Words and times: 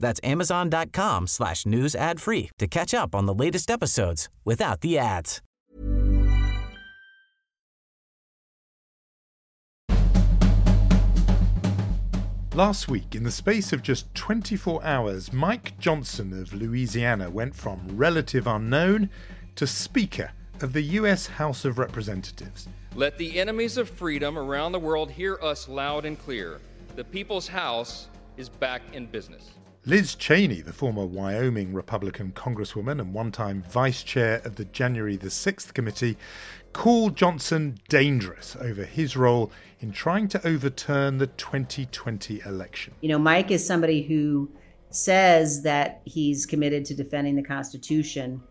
That's 0.00 0.20
amazon.com 0.24 1.28
slash 1.28 1.64
news 1.66 1.94
ad 1.94 2.20
free 2.20 2.50
to 2.58 2.66
catch 2.66 2.92
up 2.92 3.14
on 3.14 3.26
the 3.26 3.34
latest 3.34 3.70
episodes 3.70 4.28
without 4.44 4.80
the 4.80 4.98
ads. 4.98 5.40
Last 12.56 12.88
week, 12.88 13.14
in 13.14 13.22
the 13.22 13.30
space 13.30 13.72
of 13.72 13.80
just 13.80 14.12
24 14.16 14.84
hours, 14.84 15.32
Mike 15.32 15.78
Johnson 15.78 16.38
of 16.42 16.52
Louisiana 16.52 17.30
went 17.30 17.54
from 17.54 17.80
relative 17.90 18.48
unknown 18.48 19.08
to 19.54 19.68
Speaker 19.68 20.32
of 20.60 20.72
the 20.72 20.82
US 20.82 21.28
House 21.28 21.64
of 21.64 21.78
Representatives. 21.78 22.68
Let 22.96 23.16
the 23.18 23.38
enemies 23.38 23.76
of 23.76 23.88
freedom 23.88 24.36
around 24.36 24.72
the 24.72 24.80
world 24.80 25.12
hear 25.12 25.38
us 25.40 25.68
loud 25.68 26.04
and 26.04 26.18
clear. 26.18 26.60
The 26.96 27.04
People's 27.04 27.46
House 27.46 28.08
is 28.36 28.48
back 28.48 28.82
in 28.92 29.06
business. 29.06 29.52
Liz 29.86 30.14
Cheney, 30.14 30.60
the 30.60 30.74
former 30.74 31.06
Wyoming 31.06 31.72
Republican 31.72 32.32
congresswoman 32.32 33.00
and 33.00 33.14
one 33.14 33.32
time 33.32 33.62
vice 33.62 34.02
chair 34.02 34.42
of 34.44 34.56
the 34.56 34.66
January 34.66 35.16
the 35.16 35.28
6th 35.28 35.72
committee, 35.72 36.18
called 36.74 37.16
Johnson 37.16 37.78
dangerous 37.88 38.56
over 38.60 38.84
his 38.84 39.16
role 39.16 39.50
in 39.80 39.90
trying 39.90 40.28
to 40.28 40.46
overturn 40.46 41.16
the 41.16 41.28
2020 41.28 42.42
election. 42.44 42.92
You 43.00 43.08
know, 43.08 43.18
Mike 43.18 43.50
is 43.50 43.66
somebody 43.66 44.02
who 44.02 44.50
says 44.90 45.62
that 45.62 46.02
he's 46.04 46.44
committed 46.44 46.84
to 46.84 46.94
defending 46.94 47.34
the 47.34 47.42
Constitution, 47.42 48.42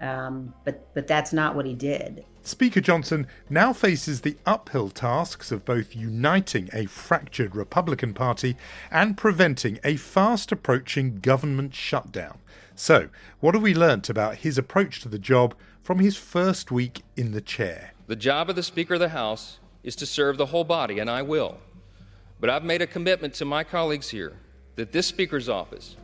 um, 0.00 0.54
but 0.64 0.88
but 0.94 1.06
that's 1.06 1.34
not 1.34 1.54
what 1.54 1.66
he 1.66 1.74
did. 1.74 2.24
Speaker 2.48 2.80
Johnson 2.80 3.26
now 3.50 3.74
faces 3.74 4.22
the 4.22 4.38
uphill 4.46 4.88
tasks 4.88 5.52
of 5.52 5.66
both 5.66 5.94
uniting 5.94 6.70
a 6.72 6.86
fractured 6.86 7.54
Republican 7.54 8.14
Party 8.14 8.56
and 8.90 9.18
preventing 9.18 9.78
a 9.84 9.96
fast 9.96 10.50
approaching 10.50 11.20
government 11.20 11.74
shutdown. 11.74 12.38
So, 12.74 13.10
what 13.40 13.54
have 13.54 13.62
we 13.62 13.74
learnt 13.74 14.08
about 14.08 14.36
his 14.36 14.56
approach 14.56 15.00
to 15.02 15.10
the 15.10 15.18
job 15.18 15.54
from 15.82 15.98
his 15.98 16.16
first 16.16 16.70
week 16.70 17.02
in 17.16 17.32
the 17.32 17.42
chair? 17.42 17.92
The 18.06 18.16
job 18.16 18.48
of 18.48 18.56
the 18.56 18.62
Speaker 18.62 18.94
of 18.94 19.00
the 19.00 19.10
House 19.10 19.58
is 19.82 19.94
to 19.96 20.06
serve 20.06 20.38
the 20.38 20.46
whole 20.46 20.64
body, 20.64 21.00
and 21.00 21.10
I 21.10 21.20
will. 21.20 21.58
But 22.40 22.48
I've 22.48 22.64
made 22.64 22.80
a 22.80 22.86
commitment 22.86 23.34
to 23.34 23.44
my 23.44 23.62
colleagues 23.62 24.08
here 24.08 24.32
that 24.76 24.92
this 24.92 25.06
Speaker's 25.06 25.50
office 25.50 25.96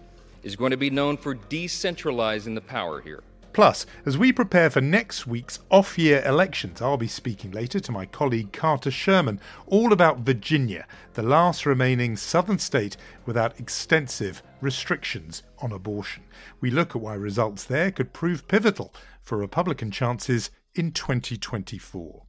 is 0.42 0.56
going 0.56 0.72
to 0.72 0.76
be 0.76 0.90
known 0.90 1.16
for 1.16 1.34
decentralizing 1.34 2.54
the 2.54 2.60
power 2.60 3.00
here. 3.00 3.22
Plus, 3.54 3.86
as 4.04 4.18
we 4.18 4.32
prepare 4.32 4.68
for 4.68 4.80
next 4.80 5.28
week's 5.28 5.60
off 5.70 5.96
year 5.96 6.24
elections, 6.26 6.82
I'll 6.82 6.96
be 6.96 7.06
speaking 7.06 7.52
later 7.52 7.78
to 7.78 7.92
my 7.92 8.04
colleague 8.04 8.52
Carter 8.52 8.90
Sherman 8.90 9.40
all 9.68 9.92
about 9.92 10.18
Virginia, 10.18 10.88
the 11.12 11.22
last 11.22 11.64
remaining 11.64 12.16
southern 12.16 12.58
state 12.58 12.96
without 13.26 13.60
extensive 13.60 14.42
restrictions 14.60 15.44
on 15.60 15.70
abortion. 15.70 16.24
We 16.60 16.72
look 16.72 16.96
at 16.96 17.02
why 17.02 17.14
results 17.14 17.62
there 17.62 17.92
could 17.92 18.12
prove 18.12 18.48
pivotal 18.48 18.92
for 19.22 19.38
Republican 19.38 19.92
chances 19.92 20.50
in 20.74 20.90
2024. 20.90 22.24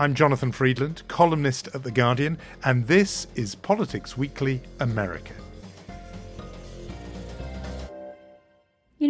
I'm 0.00 0.14
Jonathan 0.16 0.50
Freedland, 0.50 1.02
columnist 1.06 1.68
at 1.76 1.84
The 1.84 1.92
Guardian, 1.92 2.38
and 2.64 2.88
this 2.88 3.28
is 3.36 3.54
Politics 3.54 4.18
Weekly 4.18 4.60
America. 4.80 5.34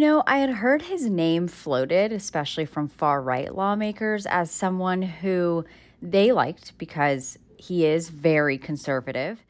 Know, 0.01 0.23
I 0.25 0.39
had 0.39 0.49
heard 0.49 0.81
his 0.81 1.07
name 1.07 1.47
floated, 1.47 2.11
especially 2.11 2.65
from 2.65 2.87
far 2.87 3.21
right 3.21 3.53
lawmakers, 3.53 4.25
as 4.25 4.49
someone 4.49 5.03
who 5.03 5.63
they 6.01 6.31
liked 6.31 6.75
because 6.79 7.37
he 7.55 7.85
is 7.85 8.09
very 8.09 8.57
conservative. 8.57 9.43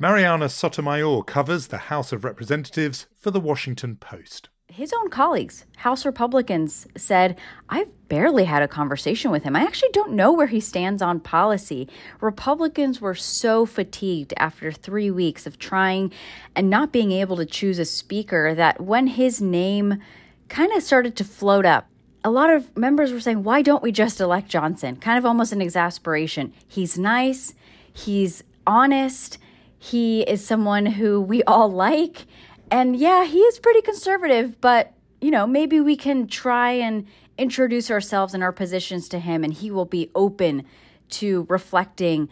Marianna 0.00 0.48
Sotomayor 0.48 1.22
covers 1.22 1.68
the 1.68 1.78
House 1.78 2.10
of 2.10 2.24
Representatives 2.24 3.06
for 3.16 3.30
the 3.30 3.38
Washington 3.38 3.94
Post 3.94 4.48
his 4.76 4.92
own 4.92 5.08
colleagues, 5.08 5.64
House 5.78 6.04
Republicans, 6.04 6.86
said, 6.98 7.38
I've 7.70 7.88
barely 8.08 8.44
had 8.44 8.62
a 8.62 8.68
conversation 8.68 9.30
with 9.30 9.42
him. 9.42 9.56
I 9.56 9.62
actually 9.62 9.88
don't 9.92 10.12
know 10.12 10.30
where 10.30 10.48
he 10.48 10.60
stands 10.60 11.00
on 11.00 11.18
policy. 11.18 11.88
Republicans 12.20 13.00
were 13.00 13.14
so 13.14 13.64
fatigued 13.64 14.34
after 14.36 14.70
three 14.70 15.10
weeks 15.10 15.46
of 15.46 15.58
trying 15.58 16.12
and 16.54 16.68
not 16.68 16.92
being 16.92 17.10
able 17.10 17.38
to 17.38 17.46
choose 17.46 17.78
a 17.78 17.86
speaker 17.86 18.54
that 18.54 18.78
when 18.78 19.06
his 19.06 19.40
name 19.40 20.02
kind 20.50 20.70
of 20.72 20.82
started 20.82 21.16
to 21.16 21.24
float 21.24 21.64
up, 21.64 21.88
a 22.22 22.30
lot 22.30 22.50
of 22.50 22.76
members 22.76 23.14
were 23.14 23.20
saying, 23.20 23.44
Why 23.44 23.62
don't 23.62 23.82
we 23.82 23.92
just 23.92 24.20
elect 24.20 24.50
Johnson? 24.50 24.96
Kind 24.96 25.16
of 25.16 25.24
almost 25.24 25.52
an 25.52 25.62
exasperation. 25.62 26.52
He's 26.68 26.98
nice, 26.98 27.54
he's 27.94 28.44
honest, 28.66 29.38
he 29.78 30.20
is 30.20 30.46
someone 30.46 30.84
who 30.84 31.18
we 31.18 31.42
all 31.44 31.70
like 31.88 32.26
and 32.70 32.96
yeah, 32.96 33.24
he 33.24 33.38
is 33.38 33.58
pretty 33.58 33.82
conservative, 33.82 34.60
but 34.60 34.92
you 35.20 35.30
know, 35.30 35.46
maybe 35.46 35.80
we 35.80 35.96
can 35.96 36.26
try 36.26 36.72
and 36.72 37.06
introduce 37.38 37.90
ourselves 37.90 38.34
and 38.34 38.42
our 38.42 38.52
positions 38.52 39.08
to 39.08 39.18
him 39.18 39.44
and 39.44 39.52
he 39.52 39.70
will 39.70 39.84
be 39.84 40.10
open 40.14 40.64
to 41.08 41.46
reflecting 41.48 42.28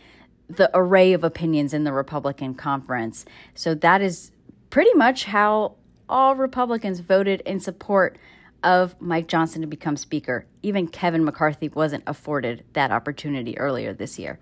the 0.49 0.71
array 0.75 1.13
of 1.13 1.25
opinions 1.25 1.73
in 1.73 1.85
the 1.85 1.93
Republican 1.93 2.55
conference. 2.55 3.25
So 3.55 3.75
that 3.77 4.03
is 4.03 4.33
pretty 4.71 4.93
much 4.95 5.25
how 5.25 5.77
all 6.09 6.35
Republicans 6.35 7.01
voted 7.01 7.41
in 7.43 7.61
support 7.61 8.19
of 8.63 9.01
Mike 9.01 9.29
Johnson 9.29 9.63
to 9.63 9.67
become 9.67 9.97
Speaker. 9.97 10.47
Even 10.63 10.89
Kevin 10.89 11.25
McCarthy 11.25 11.69
wasn't 11.69 12.03
afforded 12.07 12.65
that 12.73 12.91
opportunity 12.91 13.57
earlier 13.59 13.93
this 13.93 14.19
year. 14.19 14.39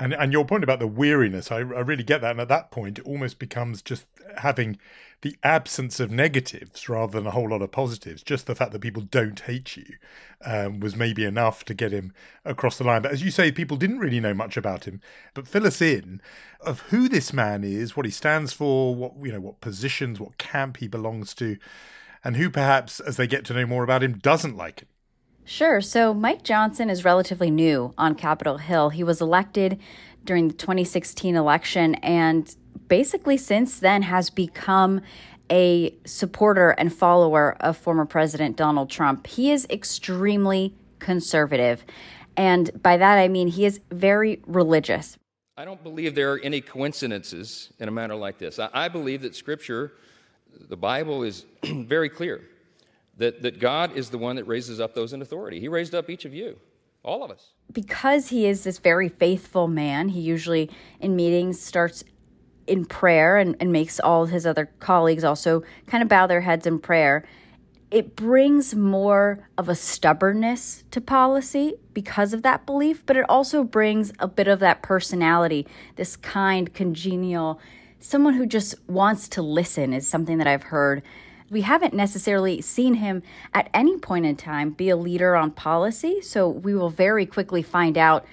And 0.00 0.14
and 0.14 0.32
your 0.32 0.46
point 0.46 0.64
about 0.64 0.78
the 0.78 0.86
weariness, 0.86 1.52
I, 1.52 1.58
I 1.58 1.60
really 1.60 2.02
get 2.02 2.22
that. 2.22 2.30
And 2.32 2.40
at 2.40 2.48
that 2.48 2.70
point, 2.70 2.98
it 2.98 3.06
almost 3.06 3.38
becomes 3.38 3.82
just 3.82 4.06
having 4.38 4.78
the 5.20 5.36
absence 5.42 6.00
of 6.00 6.10
negatives 6.10 6.88
rather 6.88 7.12
than 7.18 7.26
a 7.26 7.30
whole 7.32 7.50
lot 7.50 7.60
of 7.60 7.70
positives. 7.70 8.22
Just 8.22 8.46
the 8.46 8.54
fact 8.54 8.72
that 8.72 8.80
people 8.80 9.02
don't 9.02 9.38
hate 9.40 9.76
you 9.76 9.84
um, 10.42 10.80
was 10.80 10.96
maybe 10.96 11.24
enough 11.26 11.64
to 11.66 11.74
get 11.74 11.92
him 11.92 12.14
across 12.46 12.78
the 12.78 12.84
line. 12.84 13.02
But 13.02 13.12
as 13.12 13.22
you 13.22 13.30
say, 13.30 13.52
people 13.52 13.76
didn't 13.76 13.98
really 13.98 14.20
know 14.20 14.32
much 14.32 14.56
about 14.56 14.84
him. 14.84 15.02
But 15.34 15.46
fill 15.46 15.66
us 15.66 15.82
in 15.82 16.22
of 16.62 16.80
who 16.80 17.06
this 17.06 17.34
man 17.34 17.62
is, 17.62 17.94
what 17.94 18.06
he 18.06 18.12
stands 18.12 18.54
for, 18.54 18.94
what 18.94 19.12
you 19.22 19.32
know, 19.32 19.40
what 19.40 19.60
positions, 19.60 20.18
what 20.18 20.38
camp 20.38 20.78
he 20.78 20.88
belongs 20.88 21.34
to, 21.34 21.58
and 22.24 22.36
who 22.36 22.48
perhaps, 22.48 23.00
as 23.00 23.16
they 23.18 23.26
get 23.26 23.44
to 23.46 23.54
know 23.54 23.66
more 23.66 23.84
about 23.84 24.02
him, 24.02 24.16
doesn't 24.18 24.56
like 24.56 24.80
him. 24.80 24.88
Sure. 25.50 25.80
So 25.80 26.14
Mike 26.14 26.44
Johnson 26.44 26.88
is 26.88 27.04
relatively 27.04 27.50
new 27.50 27.92
on 27.98 28.14
Capitol 28.14 28.58
Hill. 28.58 28.90
He 28.90 29.02
was 29.02 29.20
elected 29.20 29.80
during 30.24 30.46
the 30.46 30.54
2016 30.54 31.34
election 31.34 31.96
and 31.96 32.54
basically 32.86 33.36
since 33.36 33.80
then 33.80 34.02
has 34.02 34.30
become 34.30 35.00
a 35.50 35.92
supporter 36.04 36.70
and 36.70 36.94
follower 36.94 37.56
of 37.58 37.76
former 37.76 38.06
President 38.06 38.56
Donald 38.56 38.90
Trump. 38.90 39.26
He 39.26 39.50
is 39.50 39.66
extremely 39.70 40.72
conservative. 41.00 41.84
And 42.36 42.70
by 42.80 42.96
that 42.98 43.18
I 43.18 43.26
mean 43.26 43.48
he 43.48 43.64
is 43.64 43.80
very 43.90 44.40
religious. 44.46 45.18
I 45.56 45.64
don't 45.64 45.82
believe 45.82 46.14
there 46.14 46.32
are 46.32 46.38
any 46.38 46.60
coincidences 46.60 47.72
in 47.80 47.88
a 47.88 47.90
matter 47.90 48.14
like 48.14 48.38
this. 48.38 48.60
I, 48.60 48.86
believe 48.86 49.22
that 49.22 49.34
Scripture, 49.34 49.94
the 50.68 50.76
Bible, 50.76 51.24
is 51.24 51.44
very 51.64 52.08
clear 52.08 52.40
that, 53.20 53.42
that 53.42 53.60
God 53.60 53.94
is 53.96 54.08
the 54.08 54.16
one 54.16 54.36
that 54.36 54.44
raises 54.44 54.80
up 54.80 54.94
those 54.94 55.12
in 55.12 55.20
authority. 55.20 55.60
He 55.60 55.68
raised 55.68 55.94
up 55.94 56.08
each 56.08 56.24
of 56.24 56.32
you, 56.32 56.58
all 57.02 57.22
of 57.22 57.30
us. 57.30 57.52
Because 57.70 58.28
he 58.28 58.46
is 58.46 58.64
this 58.64 58.78
very 58.78 59.10
faithful 59.10 59.68
man, 59.68 60.08
he 60.08 60.20
usually 60.20 60.70
in 61.00 61.14
meetings 61.16 61.60
starts 61.60 62.02
in 62.66 62.86
prayer 62.86 63.36
and, 63.36 63.56
and 63.60 63.70
makes 63.70 64.00
all 64.00 64.24
his 64.24 64.46
other 64.46 64.70
colleagues 64.80 65.22
also 65.22 65.62
kind 65.86 66.02
of 66.02 66.08
bow 66.08 66.26
their 66.26 66.40
heads 66.40 66.66
in 66.66 66.78
prayer. 66.78 67.26
It 67.90 68.16
brings 68.16 68.74
more 68.74 69.46
of 69.58 69.68
a 69.68 69.74
stubbornness 69.74 70.84
to 70.92 71.00
policy 71.00 71.74
because 71.92 72.32
of 72.32 72.42
that 72.42 72.64
belief, 72.64 73.04
but 73.04 73.18
it 73.18 73.26
also 73.28 73.64
brings 73.64 74.12
a 74.18 74.28
bit 74.28 74.48
of 74.48 74.60
that 74.60 74.80
personality, 74.80 75.66
this 75.96 76.16
kind, 76.16 76.72
congenial, 76.72 77.60
someone 77.98 78.32
who 78.34 78.46
just 78.46 78.76
wants 78.88 79.28
to 79.28 79.42
listen 79.42 79.92
is 79.92 80.08
something 80.08 80.38
that 80.38 80.46
I've 80.46 80.62
heard 80.64 81.02
we 81.50 81.62
haven't 81.62 81.92
necessarily 81.92 82.60
seen 82.62 82.94
him 82.94 83.22
at 83.52 83.68
any 83.74 83.98
point 83.98 84.24
in 84.24 84.36
time 84.36 84.70
be 84.70 84.88
a 84.88 84.96
leader 84.96 85.34
on 85.34 85.50
policy. 85.50 86.22
So 86.22 86.48
we 86.48 86.74
will 86.74 86.90
very 86.90 87.26
quickly 87.26 87.62
find 87.62 87.98
out 87.98 88.24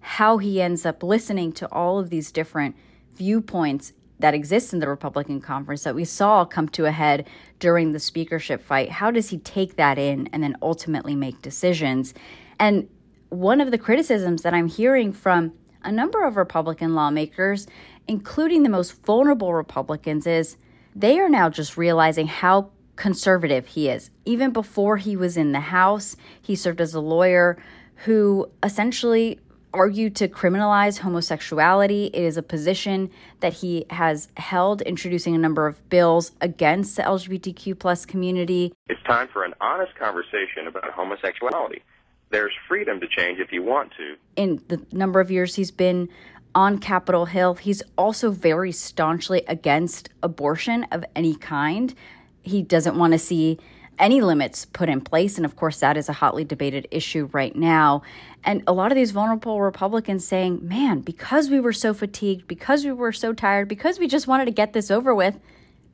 how 0.00 0.38
he 0.38 0.60
ends 0.60 0.84
up 0.84 1.02
listening 1.02 1.52
to 1.52 1.66
all 1.72 1.98
of 1.98 2.10
these 2.10 2.30
different 2.30 2.76
viewpoints 3.14 3.94
that 4.18 4.34
exist 4.34 4.72
in 4.72 4.78
the 4.78 4.88
Republican 4.88 5.40
conference 5.40 5.82
that 5.84 5.94
we 5.94 6.04
saw 6.04 6.44
come 6.44 6.68
to 6.68 6.84
a 6.84 6.90
head 6.90 7.26
during 7.58 7.92
the 7.92 7.98
speakership 7.98 8.62
fight. 8.62 8.90
How 8.90 9.10
does 9.10 9.30
he 9.30 9.38
take 9.38 9.76
that 9.76 9.98
in 9.98 10.28
and 10.32 10.42
then 10.42 10.56
ultimately 10.62 11.14
make 11.14 11.42
decisions? 11.42 12.14
And 12.58 12.88
one 13.30 13.60
of 13.60 13.70
the 13.70 13.78
criticisms 13.78 14.42
that 14.42 14.54
I'm 14.54 14.68
hearing 14.68 15.12
from 15.12 15.52
a 15.82 15.92
number 15.92 16.24
of 16.24 16.36
Republican 16.36 16.94
lawmakers, 16.94 17.66
including 18.06 18.62
the 18.62 18.68
most 18.68 19.02
vulnerable 19.04 19.52
Republicans, 19.52 20.26
is 20.26 20.56
they 20.96 21.20
are 21.20 21.28
now 21.28 21.50
just 21.50 21.76
realizing 21.76 22.26
how 22.26 22.70
conservative 22.96 23.66
he 23.66 23.90
is. 23.90 24.10
Even 24.24 24.50
before 24.50 24.96
he 24.96 25.14
was 25.14 25.36
in 25.36 25.52
the 25.52 25.60
House, 25.60 26.16
he 26.40 26.56
served 26.56 26.80
as 26.80 26.94
a 26.94 27.00
lawyer 27.00 27.58
who 28.06 28.50
essentially 28.62 29.38
argued 29.74 30.16
to 30.16 30.26
criminalize 30.26 30.98
homosexuality. 30.98 32.06
It 32.06 32.22
is 32.22 32.38
a 32.38 32.42
position 32.42 33.10
that 33.40 33.52
he 33.52 33.84
has 33.90 34.28
held, 34.38 34.80
introducing 34.82 35.34
a 35.34 35.38
number 35.38 35.66
of 35.66 35.86
bills 35.90 36.32
against 36.40 36.96
the 36.96 37.02
LGBTQ 37.02 37.78
plus 37.78 38.06
community. 38.06 38.72
It's 38.88 39.02
time 39.02 39.28
for 39.28 39.44
an 39.44 39.52
honest 39.60 39.94
conversation 39.96 40.66
about 40.66 40.90
homosexuality. 40.92 41.82
There's 42.30 42.52
freedom 42.66 43.00
to 43.00 43.06
change 43.06 43.38
if 43.38 43.52
you 43.52 43.62
want 43.62 43.92
to. 43.98 44.16
In 44.34 44.62
the 44.68 44.84
number 44.92 45.20
of 45.20 45.30
years 45.30 45.54
he's 45.54 45.70
been 45.70 46.08
on 46.56 46.78
Capitol 46.78 47.26
Hill, 47.26 47.54
he's 47.54 47.82
also 47.98 48.30
very 48.30 48.72
staunchly 48.72 49.44
against 49.46 50.08
abortion 50.22 50.84
of 50.84 51.04
any 51.14 51.36
kind. 51.36 51.94
He 52.40 52.62
doesn't 52.62 52.96
want 52.96 53.12
to 53.12 53.18
see 53.18 53.58
any 53.98 54.22
limits 54.22 54.64
put 54.64 54.88
in 54.88 55.02
place. 55.02 55.36
And 55.36 55.44
of 55.44 55.54
course, 55.54 55.80
that 55.80 55.98
is 55.98 56.08
a 56.08 56.14
hotly 56.14 56.44
debated 56.44 56.88
issue 56.90 57.28
right 57.32 57.54
now. 57.54 58.00
And 58.42 58.62
a 58.66 58.72
lot 58.72 58.90
of 58.90 58.96
these 58.96 59.10
vulnerable 59.10 59.60
Republicans 59.60 60.26
saying, 60.26 60.66
man, 60.66 61.00
because 61.00 61.50
we 61.50 61.60
were 61.60 61.74
so 61.74 61.92
fatigued, 61.92 62.48
because 62.48 62.86
we 62.86 62.92
were 62.92 63.12
so 63.12 63.34
tired, 63.34 63.68
because 63.68 63.98
we 63.98 64.08
just 64.08 64.26
wanted 64.26 64.46
to 64.46 64.50
get 64.50 64.72
this 64.72 64.90
over 64.90 65.14
with, 65.14 65.38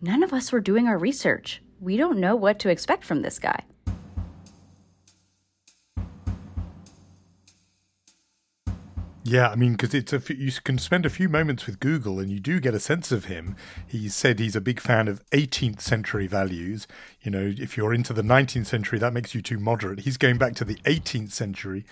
none 0.00 0.22
of 0.22 0.32
us 0.32 0.52
were 0.52 0.60
doing 0.60 0.86
our 0.86 0.98
research. 0.98 1.60
We 1.80 1.96
don't 1.96 2.20
know 2.20 2.36
what 2.36 2.60
to 2.60 2.68
expect 2.68 3.04
from 3.04 3.22
this 3.22 3.40
guy. 3.40 3.64
Yeah, 9.24 9.50
I 9.50 9.54
mean, 9.54 9.72
because 9.72 9.94
it's 9.94 10.12
a 10.12 10.20
you 10.34 10.50
can 10.64 10.78
spend 10.78 11.06
a 11.06 11.10
few 11.10 11.28
moments 11.28 11.66
with 11.66 11.78
Google 11.78 12.18
and 12.18 12.28
you 12.28 12.40
do 12.40 12.58
get 12.58 12.74
a 12.74 12.80
sense 12.80 13.12
of 13.12 13.26
him. 13.26 13.54
He 13.86 14.08
said 14.08 14.40
he's 14.40 14.56
a 14.56 14.60
big 14.60 14.80
fan 14.80 15.06
of 15.06 15.22
18th 15.30 15.80
century 15.80 16.26
values. 16.26 16.88
You 17.22 17.30
know, 17.30 17.54
if 17.56 17.76
you're 17.76 17.94
into 17.94 18.12
the 18.12 18.22
19th 18.22 18.66
century, 18.66 18.98
that 18.98 19.12
makes 19.12 19.32
you 19.32 19.40
too 19.40 19.60
moderate. 19.60 20.00
He's 20.00 20.16
going 20.16 20.38
back 20.38 20.56
to 20.56 20.64
the 20.64 20.74
18th 20.86 21.30
century. 21.30 21.84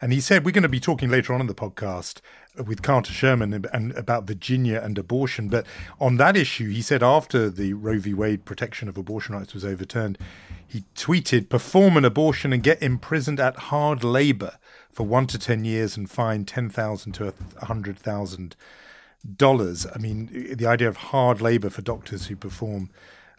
And 0.00 0.12
he 0.12 0.20
said, 0.20 0.44
we're 0.44 0.52
going 0.52 0.62
to 0.62 0.68
be 0.68 0.80
talking 0.80 1.08
later 1.08 1.32
on 1.32 1.40
in 1.40 1.46
the 1.46 1.54
podcast 1.54 2.20
with 2.66 2.82
Carter 2.82 3.12
Sherman 3.12 3.66
and, 3.72 3.92
about 3.92 4.26
Virginia 4.26 4.80
and 4.82 4.98
abortion. 4.98 5.48
But 5.48 5.66
on 6.00 6.16
that 6.18 6.36
issue, 6.36 6.70
he 6.70 6.82
said 6.82 7.02
after 7.02 7.50
the 7.50 7.72
Roe 7.74 7.98
v. 7.98 8.14
Wade 8.14 8.44
protection 8.44 8.88
of 8.88 8.96
abortion 8.96 9.34
rights 9.34 9.54
was 9.54 9.64
overturned, 9.64 10.18
he 10.66 10.84
tweeted, 10.94 11.48
perform 11.48 11.96
an 11.96 12.04
abortion 12.04 12.52
and 12.52 12.62
get 12.62 12.82
imprisoned 12.82 13.40
at 13.40 13.56
hard 13.56 14.04
labor 14.04 14.58
for 14.92 15.04
one 15.04 15.26
to 15.28 15.38
10 15.38 15.64
years 15.64 15.96
and 15.96 16.10
fine 16.10 16.44
10,000 16.44 17.12
to 17.12 17.32
$100,000. 17.62 19.86
I 19.94 19.98
mean, 19.98 20.56
the 20.56 20.66
idea 20.66 20.88
of 20.88 20.96
hard 20.96 21.40
labor 21.40 21.70
for 21.70 21.82
doctors 21.82 22.26
who 22.26 22.36
perform 22.36 22.90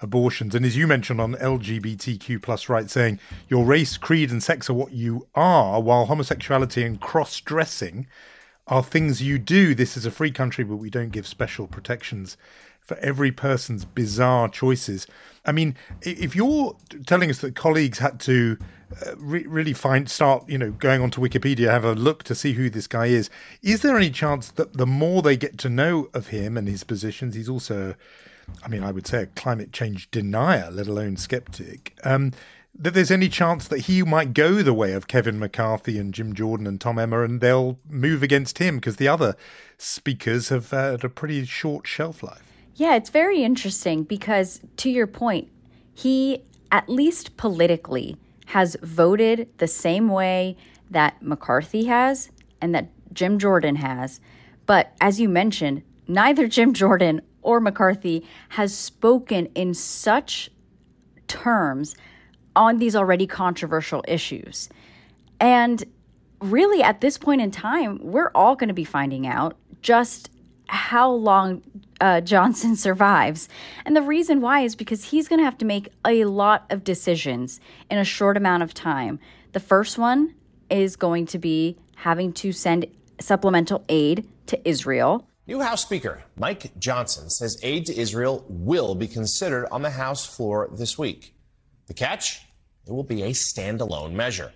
abortions. 0.02 0.56
And 0.56 0.66
as 0.66 0.78
you 0.78 0.88
mentioned 0.88 1.22
on 1.22 1.36
LGBTQ 1.36 2.42
plus 2.42 2.70
rights, 2.70 2.94
saying 2.94 3.20
your 3.48 3.66
race, 3.66 3.98
creed, 3.98 4.32
and 4.32 4.42
sex 4.42 4.70
are 4.70 4.74
what 4.74 4.92
you 4.92 5.28
are, 5.36 5.82
while 5.82 6.06
homosexuality 6.06 6.84
and 6.84 7.00
cross 7.00 7.40
dressing 7.40 8.08
are 8.68 8.84
things 8.84 9.22
you 9.22 9.38
do. 9.38 9.76
This 9.76 9.96
is 9.96 10.06
a 10.06 10.12
free 10.12 10.32
country, 10.32 10.64
but 10.64 10.78
we 10.78 10.90
don't 10.90 11.12
give 11.12 11.28
special 11.28 11.68
protections 11.68 12.38
for 12.80 12.98
every 12.98 13.32
person's 13.32 13.84
bizarre 13.86 14.48
choices. 14.48 15.08
I 15.46 15.52
mean, 15.52 15.76
if 16.02 16.36
you're 16.36 16.76
telling 17.06 17.30
us 17.30 17.40
that 17.40 17.56
colleagues 17.56 18.00
had 18.00 18.20
to 18.22 18.58
uh, 19.06 19.16
re- 19.18 19.46
really 19.48 19.74
find 19.74 20.08
start 20.10 20.48
you 20.48 20.60
know 20.60 20.70
going 20.70 21.02
onto 21.02 21.20
wikipedia 21.20 21.72
have 21.72 21.84
a 21.84 21.96
look 21.96 22.22
to 22.22 22.36
see 22.36 22.54
who 22.54 22.70
this 22.70 22.86
guy 22.86 23.08
is 23.08 23.32
is 23.64 23.82
there 23.82 23.98
any 23.98 24.12
chance 24.12 24.52
that 24.52 24.74
the 24.74 24.86
more 24.86 25.24
they 25.24 25.36
get 25.36 25.58
to 25.58 25.70
know 25.70 26.08
of 26.14 26.28
him 26.28 26.56
and 26.56 26.68
his 26.68 26.84
positions 26.84 27.34
he's 27.34 27.50
also 27.50 27.96
i 28.64 28.68
mean 28.68 28.84
i 28.84 28.92
would 28.92 29.08
say 29.08 29.24
a 29.24 29.28
climate 29.28 29.72
change 29.72 30.10
denier 30.12 30.70
let 30.72 30.88
alone 30.88 31.18
skeptic 31.18 31.98
um, 32.04 32.32
that 32.78 32.94
there's 32.94 33.12
any 33.12 33.30
chance 33.30 33.68
that 33.70 33.82
he 33.82 34.04
might 34.04 34.34
go 34.34 34.62
the 34.62 34.74
way 34.74 34.92
of 34.92 35.08
Kevin 35.08 35.40
McCarthy 35.40 35.98
and 35.98 36.14
Jim 36.14 36.34
Jordan 36.34 36.68
and 36.68 36.80
Tom 36.80 37.00
Emmer, 37.00 37.24
and 37.24 37.40
they'll 37.40 37.80
move 37.90 38.22
against 38.22 38.58
him 38.58 38.76
because 38.76 38.98
the 38.98 39.08
other 39.08 39.36
speakers 39.78 40.50
have 40.50 40.70
had 40.72 41.04
a 41.04 41.10
pretty 41.10 41.46
short 41.46 41.88
shelf 41.88 42.22
life. 42.22 42.44
Yeah, 42.76 42.96
it's 42.96 43.10
very 43.10 43.44
interesting 43.44 44.04
because, 44.04 44.60
to 44.78 44.90
your 44.90 45.08
point, 45.08 45.48
he, 45.94 46.44
at 46.72 46.90
least 46.90 47.38
politically, 47.38 48.18
has 48.48 48.76
voted 48.82 49.48
the 49.58 49.68
same 49.68 50.10
way 50.10 50.58
that 50.92 51.22
McCarthy 51.22 51.86
has 51.86 52.30
and 52.60 52.76
that 52.76 52.90
Jim 53.14 53.40
Jordan 53.40 53.78
has. 53.78 54.20
But 54.66 54.94
as 55.00 55.22
you 55.22 55.30
mentioned, 55.30 55.84
neither 56.08 56.48
Jim 56.50 56.74
Jordan 56.74 57.22
or 57.46 57.60
McCarthy 57.60 58.26
has 58.50 58.76
spoken 58.76 59.46
in 59.56 59.74
such 59.74 60.50
terms 61.28 61.96
on 62.56 62.78
these 62.80 62.96
already 62.96 63.28
controversial 63.28 64.04
issues. 64.08 64.70
And 65.40 65.84
really, 66.42 66.82
at 66.82 67.02
this 67.02 67.18
point 67.18 67.42
in 67.42 67.52
time, 67.52 68.00
we're 68.02 68.32
all 68.34 68.56
going 68.56 68.70
to 68.70 68.74
be 68.74 68.84
finding 68.84 69.28
out 69.28 69.56
just 69.82 70.30
how 70.68 71.12
long 71.12 71.62
uh, 72.02 72.22
Johnson 72.34 72.76
survives. 72.76 73.48
And 73.86 73.96
the 73.96 74.02
reason 74.02 74.42
why 74.42 74.62
is 74.62 74.76
because 74.76 75.06
he's 75.06 75.28
going 75.28 75.40
to 75.40 75.46
have 75.46 75.58
to 75.60 75.66
make 75.66 75.90
a 76.06 76.26
lot 76.26 76.66
of 76.70 76.84
decisions 76.84 77.60
in 77.90 77.98
a 77.98 78.06
short 78.06 78.38
amount 78.38 78.64
of 78.64 78.74
time. 78.74 79.20
The 79.52 79.60
first 79.60 79.98
one 79.98 80.34
is 80.70 80.96
going 80.96 81.28
to 81.28 81.38
be 81.38 81.78
having 81.96 82.34
to 82.34 82.52
send 82.52 82.88
supplemental 83.20 83.86
aid 83.88 84.28
to 84.48 84.68
Israel. 84.68 85.28
New 85.48 85.62
House 85.62 85.84
Speaker 85.84 86.24
Mike 86.36 86.72
Johnson 86.80 87.30
says 87.30 87.60
aid 87.62 87.86
to 87.86 87.96
Israel 87.96 88.44
will 88.50 88.96
be 88.96 89.08
considered 89.08 89.68
on 89.72 89.84
the 89.84 89.92
House 89.92 90.26
floor 90.26 90.70
this 90.74 90.98
week. 90.98 91.36
The 91.86 91.94
catch? 91.94 92.42
It 92.88 92.92
will 92.92 93.04
be 93.04 93.22
a 93.22 93.30
standalone 93.30 94.14
measure. 94.14 94.54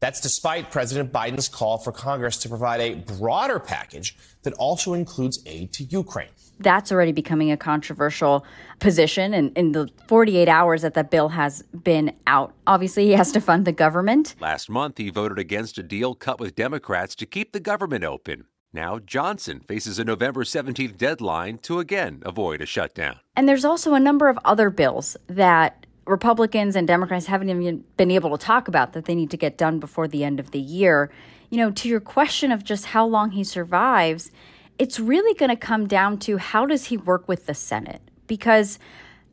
That's 0.00 0.20
despite 0.20 0.72
President 0.72 1.12
Biden's 1.12 1.48
call 1.48 1.78
for 1.78 1.92
Congress 1.92 2.38
to 2.38 2.48
provide 2.48 2.80
a 2.80 2.94
broader 2.94 3.60
package 3.60 4.16
that 4.42 4.52
also 4.54 4.94
includes 4.94 5.40
aid 5.46 5.72
to 5.74 5.84
Ukraine. 5.84 6.30
That's 6.58 6.90
already 6.90 7.12
becoming 7.12 7.52
a 7.52 7.56
controversial 7.56 8.44
position 8.80 9.34
in, 9.34 9.50
in 9.50 9.70
the 9.70 9.88
48 10.08 10.48
hours 10.48 10.82
that 10.82 10.94
the 10.94 11.04
bill 11.04 11.28
has 11.28 11.62
been 11.62 12.16
out. 12.26 12.52
Obviously, 12.66 13.06
he 13.06 13.12
has 13.12 13.30
to 13.30 13.40
fund 13.40 13.64
the 13.64 13.72
government. 13.72 14.34
Last 14.40 14.68
month, 14.68 14.98
he 14.98 15.10
voted 15.10 15.38
against 15.38 15.78
a 15.78 15.84
deal 15.84 16.16
cut 16.16 16.40
with 16.40 16.56
Democrats 16.56 17.14
to 17.16 17.26
keep 17.26 17.52
the 17.52 17.60
government 17.60 18.02
open. 18.02 18.46
Now, 18.74 18.98
Johnson 18.98 19.60
faces 19.60 19.98
a 19.98 20.04
November 20.04 20.44
17th 20.44 20.96
deadline 20.96 21.58
to 21.58 21.78
again 21.78 22.22
avoid 22.24 22.62
a 22.62 22.66
shutdown. 22.66 23.20
And 23.36 23.46
there's 23.46 23.66
also 23.66 23.92
a 23.92 24.00
number 24.00 24.30
of 24.30 24.38
other 24.46 24.70
bills 24.70 25.14
that 25.26 25.84
Republicans 26.06 26.74
and 26.74 26.88
Democrats 26.88 27.26
haven't 27.26 27.50
even 27.50 27.84
been 27.98 28.10
able 28.10 28.36
to 28.36 28.44
talk 28.44 28.68
about 28.68 28.94
that 28.94 29.04
they 29.04 29.14
need 29.14 29.30
to 29.30 29.36
get 29.36 29.58
done 29.58 29.78
before 29.78 30.08
the 30.08 30.24
end 30.24 30.40
of 30.40 30.52
the 30.52 30.58
year. 30.58 31.10
You 31.50 31.58
know, 31.58 31.70
to 31.70 31.88
your 31.88 32.00
question 32.00 32.50
of 32.50 32.64
just 32.64 32.86
how 32.86 33.06
long 33.06 33.32
he 33.32 33.44
survives, 33.44 34.30
it's 34.78 34.98
really 34.98 35.34
going 35.34 35.50
to 35.50 35.56
come 35.56 35.86
down 35.86 36.18
to 36.20 36.38
how 36.38 36.64
does 36.64 36.86
he 36.86 36.96
work 36.96 37.28
with 37.28 37.44
the 37.44 37.54
Senate? 37.54 38.00
Because 38.26 38.78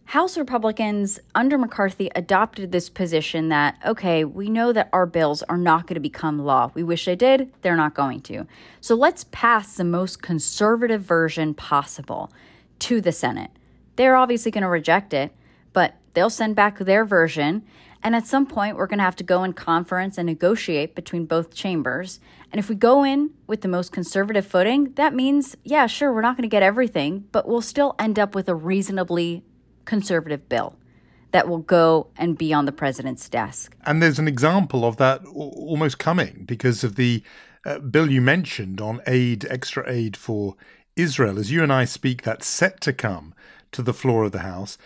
House 0.09 0.39
Republicans 0.39 1.19
under 1.35 1.55
McCarthy 1.55 2.09
adopted 2.15 2.71
this 2.71 2.89
position 2.89 3.49
that, 3.49 3.77
okay, 3.85 4.25
we 4.25 4.49
know 4.49 4.73
that 4.73 4.89
our 4.91 5.05
bills 5.05 5.43
are 5.43 5.55
not 5.55 5.85
going 5.85 5.93
to 5.93 5.99
become 5.99 6.39
law. 6.39 6.71
We 6.73 6.81
wish 6.81 7.05
they 7.05 7.15
did, 7.15 7.53
they're 7.61 7.75
not 7.75 7.93
going 7.93 8.21
to. 8.21 8.47
So 8.81 8.95
let's 8.95 9.25
pass 9.29 9.75
the 9.75 9.83
most 9.83 10.23
conservative 10.23 11.03
version 11.03 11.53
possible 11.53 12.33
to 12.79 13.01
the 13.01 13.11
Senate. 13.11 13.51
They're 13.97 14.15
obviously 14.15 14.49
going 14.49 14.63
to 14.63 14.67
reject 14.67 15.13
it, 15.13 15.31
but 15.73 15.93
they'll 16.15 16.31
send 16.31 16.55
back 16.55 16.79
their 16.79 17.05
version. 17.05 17.63
And 18.01 18.15
at 18.15 18.25
some 18.25 18.47
point, 18.47 18.77
we're 18.77 18.87
going 18.87 18.97
to 18.97 19.03
have 19.03 19.17
to 19.17 19.23
go 19.23 19.43
in 19.43 19.53
conference 19.53 20.17
and 20.17 20.25
negotiate 20.25 20.95
between 20.95 21.25
both 21.27 21.53
chambers. 21.53 22.19
And 22.51 22.57
if 22.57 22.67
we 22.67 22.73
go 22.73 23.03
in 23.03 23.29
with 23.45 23.61
the 23.61 23.67
most 23.67 23.91
conservative 23.91 24.47
footing, 24.47 24.91
that 24.93 25.13
means, 25.13 25.55
yeah, 25.63 25.85
sure, 25.85 26.11
we're 26.11 26.23
not 26.23 26.35
going 26.35 26.49
to 26.49 26.51
get 26.51 26.63
everything, 26.63 27.25
but 27.31 27.47
we'll 27.47 27.61
still 27.61 27.93
end 27.99 28.17
up 28.17 28.33
with 28.33 28.49
a 28.49 28.55
reasonably 28.55 29.43
conservative 29.89 30.47
bill 30.47 30.75
that 31.31 31.47
will 31.47 31.59
go 31.59 32.07
and 32.17 32.37
be 32.37 32.53
on 32.53 32.65
the 32.65 32.71
president's 32.71 33.27
desk. 33.29 33.75
And 33.85 34.01
there's 34.01 34.19
an 34.19 34.27
example 34.27 34.85
of 34.85 34.97
that 34.97 35.25
almost 35.25 35.99
coming 35.99 36.43
because 36.45 36.83
of 36.83 36.95
the 36.95 37.23
uh, 37.65 37.79
bill 37.79 38.09
you 38.09 38.21
mentioned 38.21 38.79
on 38.81 39.01
aid, 39.05 39.45
extra 39.49 39.83
aid 39.87 40.17
for 40.17 40.55
Israel. 40.95 41.37
As 41.37 41.51
you 41.51 41.61
and 41.61 41.71
I 41.73 41.85
speak, 41.85 42.23
that's 42.23 42.47
set 42.47 42.81
to 42.81 42.93
come 42.93 43.33
to 43.71 43.81
the 43.81 43.93
floor 43.93 44.23
of 44.23 44.31
the 44.31 44.39
House 44.39 44.77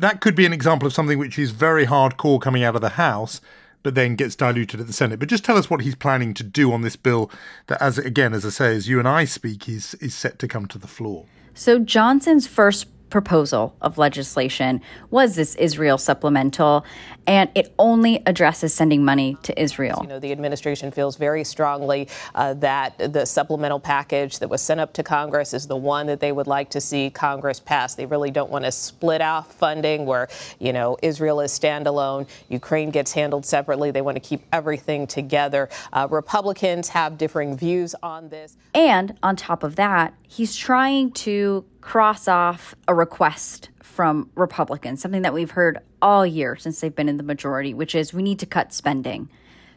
that 0.00 0.22
could 0.22 0.34
be 0.34 0.46
an 0.46 0.52
example 0.52 0.86
of 0.86 0.94
something 0.94 1.18
which 1.18 1.38
is 1.38 1.50
very 1.50 1.86
hardcore 1.86 2.40
coming 2.40 2.64
out 2.64 2.74
of 2.74 2.80
the 2.80 2.90
House, 2.90 3.40
but 3.82 3.94
then 3.94 4.16
gets 4.16 4.34
diluted 4.34 4.80
at 4.80 4.86
the 4.86 4.92
Senate. 4.94 5.18
But 5.18 5.28
just 5.28 5.44
tell 5.44 5.58
us 5.58 5.68
what 5.68 5.82
he's 5.82 5.94
planning 5.94 6.32
to 6.34 6.42
do 6.42 6.72
on 6.72 6.80
this 6.80 6.96
bill 6.96 7.30
that, 7.66 7.80
as 7.82 7.98
again, 7.98 8.32
as 8.32 8.46
I 8.46 8.48
say, 8.48 8.74
as 8.74 8.88
you 8.88 8.98
and 8.98 9.06
I 9.06 9.24
speak, 9.24 9.68
is 9.68 9.94
is 9.96 10.14
set 10.14 10.38
to 10.40 10.48
come 10.48 10.66
to 10.68 10.78
the 10.78 10.86
floor. 10.86 11.26
So 11.54 11.78
Johnson's 11.78 12.46
first 12.46 12.86
proposal 13.10 13.74
of 13.80 13.98
legislation 13.98 14.80
was 15.10 15.34
this 15.34 15.54
Israel 15.56 15.98
supplemental, 15.98 16.84
and 17.26 17.50
it 17.54 17.74
only 17.78 18.22
addresses 18.26 18.72
sending 18.72 19.04
money 19.04 19.36
to 19.42 19.60
Israel. 19.60 19.98
You 20.02 20.08
know, 20.08 20.18
the 20.18 20.32
administration 20.32 20.90
feels 20.90 21.16
very 21.16 21.44
strongly 21.44 22.08
uh, 22.34 22.54
that 22.54 23.12
the 23.12 23.24
supplemental 23.26 23.80
package 23.80 24.38
that 24.38 24.48
was 24.48 24.62
sent 24.62 24.80
up 24.80 24.92
to 24.94 25.02
Congress 25.02 25.52
is 25.52 25.66
the 25.66 25.76
one 25.76 26.06
that 26.06 26.20
they 26.20 26.32
would 26.32 26.46
like 26.46 26.70
to 26.70 26.80
see 26.80 27.10
Congress 27.10 27.60
pass. 27.60 27.94
They 27.94 28.06
really 28.06 28.30
don't 28.30 28.50
want 28.50 28.64
to 28.64 28.72
split 28.72 29.20
off 29.20 29.52
funding 29.54 30.06
where, 30.06 30.28
you 30.58 30.72
know, 30.72 30.96
Israel 31.02 31.40
is 31.40 31.52
standalone, 31.52 32.28
Ukraine 32.48 32.90
gets 32.90 33.12
handled 33.12 33.44
separately. 33.44 33.90
They 33.90 34.02
want 34.02 34.16
to 34.16 34.20
keep 34.20 34.42
everything 34.52 35.06
together. 35.06 35.68
Uh, 35.92 36.08
Republicans 36.10 36.88
have 36.88 37.18
differing 37.18 37.56
views 37.56 37.94
on 38.02 38.28
this. 38.28 38.56
And 38.74 39.16
on 39.22 39.36
top 39.36 39.62
of 39.62 39.76
that, 39.76 40.14
he's 40.28 40.56
trying 40.56 41.10
to 41.12 41.64
cross 41.90 42.28
off 42.28 42.72
a 42.86 42.94
request 42.94 43.68
from 43.82 44.30
Republicans, 44.36 45.02
something 45.02 45.22
that 45.22 45.34
we've 45.34 45.50
heard 45.50 45.80
all 46.00 46.24
year 46.24 46.54
since 46.54 46.78
they've 46.78 46.94
been 46.94 47.08
in 47.08 47.16
the 47.16 47.24
majority, 47.24 47.74
which 47.74 47.96
is 47.96 48.14
we 48.14 48.22
need 48.22 48.38
to 48.38 48.46
cut 48.46 48.72
spending. 48.72 49.28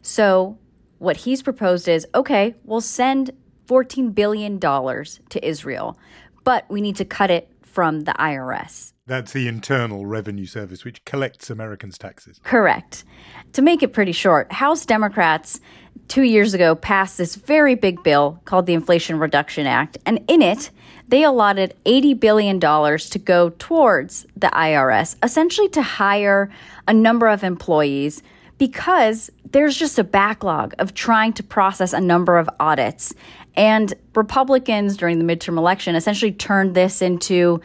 So, 0.04 0.60
what 1.00 1.18
he's 1.18 1.42
proposed 1.42 1.88
is 1.88 2.06
okay, 2.14 2.54
we'll 2.66 2.82
send 2.82 3.32
$14 3.66 4.14
billion 4.14 4.60
to 4.60 5.40
Israel, 5.42 5.98
but 6.44 6.70
we 6.70 6.82
need 6.82 6.98
to 6.98 7.06
cut 7.06 7.32
it 7.32 7.50
from 7.64 8.02
the 8.02 8.14
IRS. 8.20 8.94
That's 9.08 9.34
the 9.34 9.48
Internal 9.48 10.06
Revenue 10.06 10.46
Service, 10.46 10.86
which 10.86 11.04
collects 11.06 11.50
Americans' 11.50 11.98
taxes. 11.98 12.40
Correct. 12.44 13.06
To 13.54 13.64
make 13.64 13.82
it 13.82 13.92
pretty 13.92 14.12
short, 14.12 14.52
House 14.52 14.86
Democrats 14.86 15.60
two 16.08 16.24
years 16.24 16.54
ago 16.54 16.76
passed 16.76 17.18
this 17.18 17.36
very 17.36 17.76
big 17.76 18.04
bill 18.04 18.42
called 18.46 18.66
the 18.66 18.74
Inflation 18.74 19.20
Reduction 19.20 19.66
Act, 19.66 19.98
and 20.06 20.24
in 20.28 20.42
it, 20.42 20.70
they 21.08 21.24
allotted 21.24 21.76
$80 21.86 22.20
billion 22.20 22.60
to 22.60 23.20
go 23.20 23.50
towards 23.60 24.26
the 24.36 24.48
IRS, 24.48 25.16
essentially 25.22 25.70
to 25.70 25.82
hire 25.82 26.50
a 26.88 26.94
number 26.94 27.28
of 27.28 27.44
employees 27.44 28.24
because 28.58 29.30
there's 29.52 29.78
just 29.78 30.00
a 30.00 30.04
backlog 30.04 30.74
of 30.80 30.94
trying 30.94 31.34
to 31.34 31.44
process 31.44 31.94
a 31.94 32.00
number 32.00 32.38
of 32.38 32.50
audits. 32.60 33.14
And 33.56 33.94
Republicans 34.16 34.98
during 34.98 35.20
the 35.20 35.26
midterm 35.36 35.58
election 35.58 35.96
essentially 35.96 36.32
turned 36.32 36.76
this 36.76 37.02
into 37.02 37.62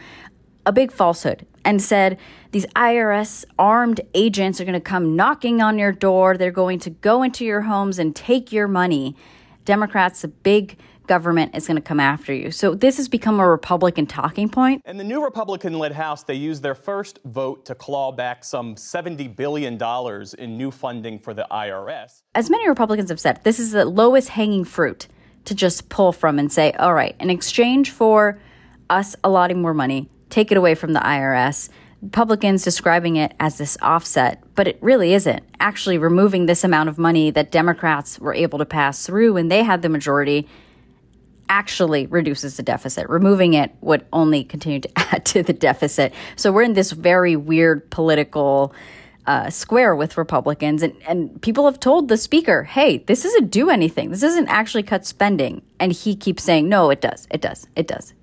a 0.65 0.71
big 0.71 0.91
falsehood 0.91 1.45
and 1.65 1.81
said 1.81 2.17
these 2.51 2.65
IRS 2.67 3.45
armed 3.57 4.01
agents 4.13 4.59
are 4.59 4.65
going 4.65 4.73
to 4.73 4.79
come 4.79 5.15
knocking 5.15 5.61
on 5.61 5.77
your 5.77 5.91
door. 5.91 6.37
They're 6.37 6.51
going 6.51 6.79
to 6.79 6.89
go 6.89 7.21
into 7.21 7.45
your 7.45 7.61
homes 7.61 7.99
and 7.99 8.15
take 8.15 8.51
your 8.51 8.67
money. 8.67 9.15
Democrats, 9.65 10.23
a 10.23 10.27
big 10.27 10.77
government 11.05 11.55
is 11.55 11.65
going 11.67 11.75
to 11.75 11.81
come 11.81 11.99
after 11.99 12.33
you. 12.33 12.51
So 12.51 12.75
this 12.75 12.97
has 12.97 13.09
become 13.09 13.39
a 13.39 13.49
Republican 13.49 14.05
talking 14.05 14.47
point. 14.47 14.83
In 14.85 14.97
the 14.97 15.03
new 15.03 15.23
Republican 15.23 15.77
led 15.77 15.91
House, 15.91 16.23
they 16.23 16.35
used 16.35 16.61
their 16.61 16.75
first 16.75 17.19
vote 17.25 17.65
to 17.65 17.75
claw 17.75 18.11
back 18.11 18.43
some 18.43 18.75
$70 18.75 19.35
billion 19.35 19.79
in 20.37 20.57
new 20.57 20.69
funding 20.69 21.17
for 21.17 21.33
the 21.33 21.47
IRS. 21.49 22.21
As 22.35 22.49
many 22.49 22.69
Republicans 22.69 23.09
have 23.09 23.19
said, 23.19 23.43
this 23.43 23.59
is 23.59 23.71
the 23.71 23.85
lowest 23.85 24.29
hanging 24.29 24.63
fruit 24.63 25.07
to 25.45 25.55
just 25.55 25.89
pull 25.89 26.11
from 26.11 26.37
and 26.37 26.51
say, 26.51 26.73
all 26.73 26.93
right, 26.93 27.15
in 27.19 27.31
exchange 27.31 27.89
for 27.89 28.39
us 28.89 29.15
allotting 29.23 29.61
more 29.61 29.73
money, 29.73 30.09
take 30.29 30.51
it 30.51 30.57
away 30.57 30.75
from 30.75 30.93
the 30.93 30.99
IRS. 30.99 31.69
Republicans 32.01 32.63
describing 32.63 33.17
it 33.17 33.33
as 33.39 33.57
this 33.57 33.77
offset, 33.81 34.41
but 34.55 34.67
it 34.67 34.77
really 34.81 35.13
isn't. 35.13 35.43
Actually, 35.59 35.97
removing 35.97 36.45
this 36.45 36.63
amount 36.63 36.87
of 36.89 36.97
money 36.97 37.29
that 37.31 37.51
Democrats 37.51 38.19
were 38.19 38.33
able 38.33 38.59
to 38.59 38.65
pass 38.65 39.05
through 39.05 39.33
when 39.33 39.49
they 39.49 39.63
had 39.63 39.81
the 39.81 39.89
majority 39.89 40.47
actually 41.49 42.05
reduces 42.05 42.57
the 42.57 42.63
deficit. 42.63 43.09
Removing 43.09 43.53
it 43.53 43.71
would 43.81 44.05
only 44.13 44.43
continue 44.43 44.79
to 44.79 44.89
add 44.95 45.25
to 45.25 45.43
the 45.43 45.53
deficit. 45.53 46.13
So 46.35 46.51
we're 46.51 46.63
in 46.63 46.73
this 46.73 46.91
very 46.91 47.35
weird 47.35 47.89
political 47.89 48.73
uh, 49.25 49.49
square 49.49 49.95
with 49.95 50.17
Republicans. 50.17 50.81
And, 50.81 50.95
and 51.07 51.41
people 51.41 51.65
have 51.65 51.79
told 51.79 52.07
the 52.07 52.17
speaker, 52.17 52.63
hey, 52.63 52.99
this 52.99 53.23
doesn't 53.23 53.51
do 53.51 53.69
anything. 53.69 54.09
This 54.09 54.21
doesn't 54.21 54.47
actually 54.47 54.83
cut 54.83 55.05
spending. 55.05 55.61
And 55.79 55.91
he 55.91 56.15
keeps 56.15 56.43
saying, 56.43 56.69
no, 56.69 56.89
it 56.89 57.01
does. 57.01 57.27
It 57.29 57.41
does. 57.41 57.67
It 57.75 57.87
does. 57.87 58.13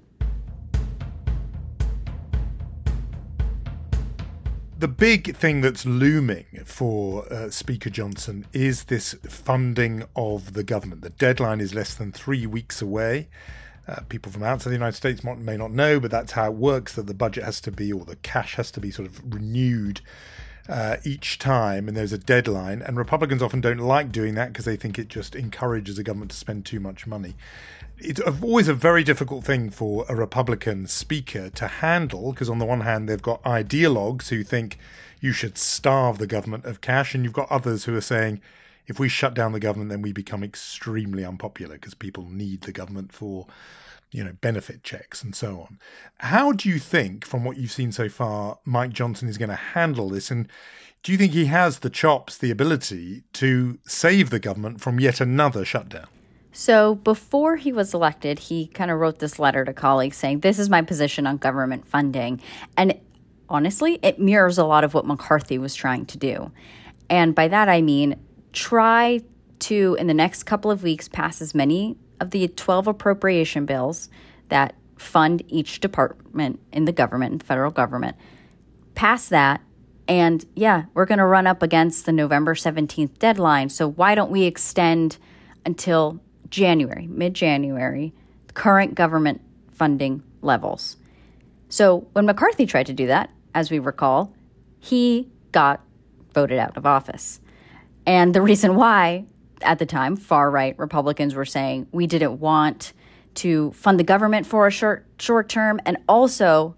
The 4.79 4.89
big 4.89 5.35
thing 5.35 5.63
that's 5.63 5.87
looming 5.87 6.45
for 6.67 7.31
uh, 7.33 7.51
Speaker 7.51 7.89
Johnson 7.89 8.47
is 8.53 8.85
this 8.85 9.15
funding 9.27 10.05
of 10.15 10.53
the 10.53 10.63
government. 10.63 11.01
The 11.01 11.11
deadline 11.11 11.61
is 11.61 11.75
less 11.75 11.95
than 11.95 12.13
three 12.13 12.47
weeks 12.47 12.83
away. 12.83 13.29
Uh, 13.89 14.01
people 14.09 14.31
from 14.31 14.43
outside 14.43 14.71
the 14.71 14.77
United 14.77 14.97
States 14.97 15.25
may 15.25 15.57
not 15.57 15.71
know, 15.71 15.99
but 15.99 16.11
that's 16.11 16.33
how 16.33 16.47
it 16.47 16.55
works 16.55 16.95
that 16.95 17.07
the 17.07 17.15
budget 17.15 17.45
has 17.45 17.61
to 17.63 17.73
be, 17.73 17.93
or 17.93 18.05
the 18.05 18.17
cash 18.17 18.57
has 18.57 18.71
to 18.73 18.81
be 18.81 18.91
sort 18.91 19.09
of 19.09 19.23
renewed 19.33 20.03
uh, 20.69 20.97
each 21.05 21.39
time, 21.39 21.89
and 21.89 21.97
there's 21.97 22.13
a 22.13 22.19
deadline. 22.19 22.83
And 22.83 22.97
Republicans 22.97 23.43
often 23.43 23.61
don't 23.61 23.79
like 23.79 24.13
doing 24.13 24.35
that 24.35 24.53
because 24.53 24.65
they 24.65 24.77
think 24.77 24.99
it 24.99 25.09
just 25.09 25.35
encourages 25.35 25.97
the 25.97 26.03
government 26.03 26.31
to 26.33 26.37
spend 26.37 26.67
too 26.67 26.81
much 26.81 27.07
money 27.07 27.35
it's 27.99 28.21
always 28.21 28.69
a 28.69 28.75
very 28.75 29.03
difficult 29.03 29.45
thing 29.45 29.71
for 29.71 30.05
a 30.09 30.15
Republican 30.15 30.87
speaker 30.87 31.49
to 31.51 31.67
handle 31.67 32.33
because, 32.33 32.51
on 32.51 32.59
the 32.59 32.65
one 32.65 32.83
hand, 32.83 33.09
they've 33.09 33.23
got 33.23 33.43
ideologues 33.43 34.29
who 34.29 34.43
think 34.45 34.79
you 35.21 35.33
should 35.33 35.57
starve 35.57 36.19
the 36.19 36.27
government 36.27 36.65
of 36.65 36.81
cash, 36.81 37.15
and 37.15 37.25
you've 37.25 37.33
got 37.33 37.51
others 37.51 37.85
who 37.85 37.97
are 37.97 38.03
saying 38.03 38.41
if 38.87 39.01
we 39.01 39.09
shut 39.09 39.35
down 39.35 39.53
the 39.53 39.61
government, 39.61 39.91
then 39.91 40.03
we 40.03 40.13
become 40.13 40.45
extremely 40.45 41.25
unpopular 41.25 41.75
because 41.75 41.95
people 41.95 42.29
need 42.31 42.61
the 42.63 42.73
government 42.73 43.13
for 43.13 43.47
you 44.11 44.25
know 44.25 44.33
benefit 44.41 44.83
checks 44.83 45.23
and 45.23 45.35
so 45.35 45.61
on. 45.61 45.79
How 46.19 46.53
do 46.53 46.69
you 46.69 46.79
think, 46.79 47.25
from 47.25 47.45
what 47.45 47.57
you've 47.57 47.73
seen 47.73 47.93
so 47.93 48.09
far, 48.09 48.59
Mike 48.65 48.93
Johnson 48.93 49.29
is 49.29 49.39
going 49.39 49.51
to 49.51 49.57
handle 49.57 50.09
this? 50.09 50.31
And 50.31 50.49
do 51.03 51.13
you 51.13 51.19
think 51.19 51.33
he 51.33 51.47
has 51.47 51.81
the 51.81 51.91
chops, 51.91 52.39
the 52.39 52.51
ability 52.51 53.25
to 53.35 53.79
save 53.87 54.31
the 54.31 54.39
government 54.39 54.81
from 54.81 54.99
yet 54.99 55.21
another 55.21 55.65
shutdown? 55.65 56.09
So 56.53 56.95
before 56.95 57.57
he 57.57 57.71
was 57.71 57.93
elected, 57.93 58.39
he 58.39 58.69
kind 58.69 58.91
of 58.91 58.99
wrote 58.99 59.19
this 59.19 59.39
letter 59.39 59.65
to 59.65 59.75
colleagues 59.75 60.17
saying, 60.17 60.41
This 60.41 60.59
is 60.59 60.71
my 60.71 60.83
position 60.83 61.27
on 61.27 61.37
government 61.37 61.87
funding. 61.87 62.41
And 62.77 62.99
honestly, 63.49 63.99
it 64.03 64.19
mirrors 64.19 64.57
a 64.57 64.65
lot 64.65 64.83
of 64.83 64.95
what 64.95 65.05
McCarthy 65.05 65.59
was 65.59 65.75
trying 65.75 66.07
to 66.07 66.19
do. 66.19 66.51
And 67.11 67.35
by 67.35 67.49
that, 67.49 67.69
I 67.69 67.83
mean, 67.83 68.17
try 68.53 69.21
to, 69.59 69.97
in 70.01 70.07
the 70.07 70.15
next 70.15 70.45
couple 70.45 70.71
of 70.71 70.83
weeks, 70.83 71.09
pass 71.09 71.43
as 71.43 71.55
many 71.55 71.97
of 72.21 72.31
the 72.31 72.49
12 72.49 72.87
appropriation 72.87 73.67
bills 73.67 74.09
that 74.49 74.75
fund 74.97 75.43
each 75.49 75.81
department 75.81 76.61
in 76.73 76.85
the 76.85 76.93
government, 76.93 77.41
the 77.41 77.47
federal 77.47 77.71
government. 77.71 78.17
Pass 78.95 79.29
that. 79.29 79.61
And 80.09 80.45
yeah, 80.55 80.85
we're 80.95 81.05
going 81.05 81.19
to 81.19 81.27
run 81.27 81.47
up 81.47 81.63
against 81.63 82.07
the 82.07 82.13
November 82.13 82.55
17th 82.55 83.19
deadline. 83.19 83.69
So 83.69 83.89
why 83.89 84.15
don't 84.15 84.31
we 84.31 84.45
extend 84.45 85.19
until 85.65 86.21
January, 86.49 87.07
mid 87.07 87.35
January, 87.35 88.13
current 88.55 88.95
government 88.95 89.43
funding 89.73 90.23
levels. 90.43 90.97
So 91.69 92.07
when 92.13 92.27
McCarthy 92.27 92.67
tried 92.67 92.87
to 92.87 92.93
do 92.93 93.09
that, 93.09 93.31
as 93.55 93.71
we 93.71 93.79
recall, 93.79 94.33
he 94.79 95.29
got 95.53 95.81
voted 96.33 96.59
out 96.59 96.77
of 96.77 96.87
office. 96.87 97.41
And 98.07 98.35
the 98.35 98.43
reason 98.43 98.77
why, 98.77 99.25
at 99.63 99.79
the 99.79 99.87
time, 99.87 100.17
far 100.17 100.51
right 100.51 100.79
Republicans 100.79 101.35
were 101.35 101.45
saying 101.45 101.87
we 101.93 102.07
didn't 102.07 102.39
want 102.41 102.93
to 103.37 103.73
fund 103.73 104.01
the 104.01 104.05
government 104.05 104.47
for 104.47 104.67
a 104.67 104.71
short 104.71 105.07
short 105.19 105.49
term, 105.49 105.81
and 105.85 105.99
also, 106.09 106.77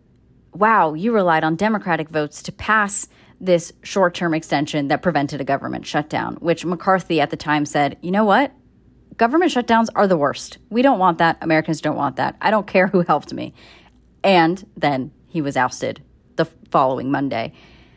wow, 0.52 0.94
you 0.94 1.12
relied 1.12 1.44
on 1.44 1.56
Democratic 1.56 2.08
votes 2.08 2.42
to 2.42 2.52
pass 2.52 3.08
this 3.40 3.72
short 3.82 4.14
term 4.14 4.34
extension 4.34 4.88
that 4.88 5.02
prevented 5.02 5.40
a 5.40 5.44
government 5.44 5.86
shutdown, 5.86 6.34
which 6.36 6.64
McCarthy 6.64 7.20
at 7.20 7.30
the 7.30 7.36
time 7.36 7.64
said, 7.64 7.96
you 8.00 8.10
know 8.10 8.24
what? 8.24 8.52
government 9.18 9.52
shutdowns 9.52 9.88
are 9.94 10.06
the 10.06 10.16
worst. 10.16 10.58
We 10.70 10.80
don't 10.80 10.98
want 10.98 11.18
that. 11.18 11.36
Americans 11.42 11.82
don't 11.82 11.96
want 11.96 12.16
that. 12.16 12.36
I 12.40 12.50
don't 12.50 12.66
care 12.66 12.86
who 12.86 13.02
helped 13.02 13.34
me. 13.34 13.52
And 14.24 14.64
then 14.76 15.12
he 15.26 15.42
was 15.42 15.56
ousted 15.56 16.02
the 16.36 16.46
following 16.70 17.10
Monday. 17.10 17.52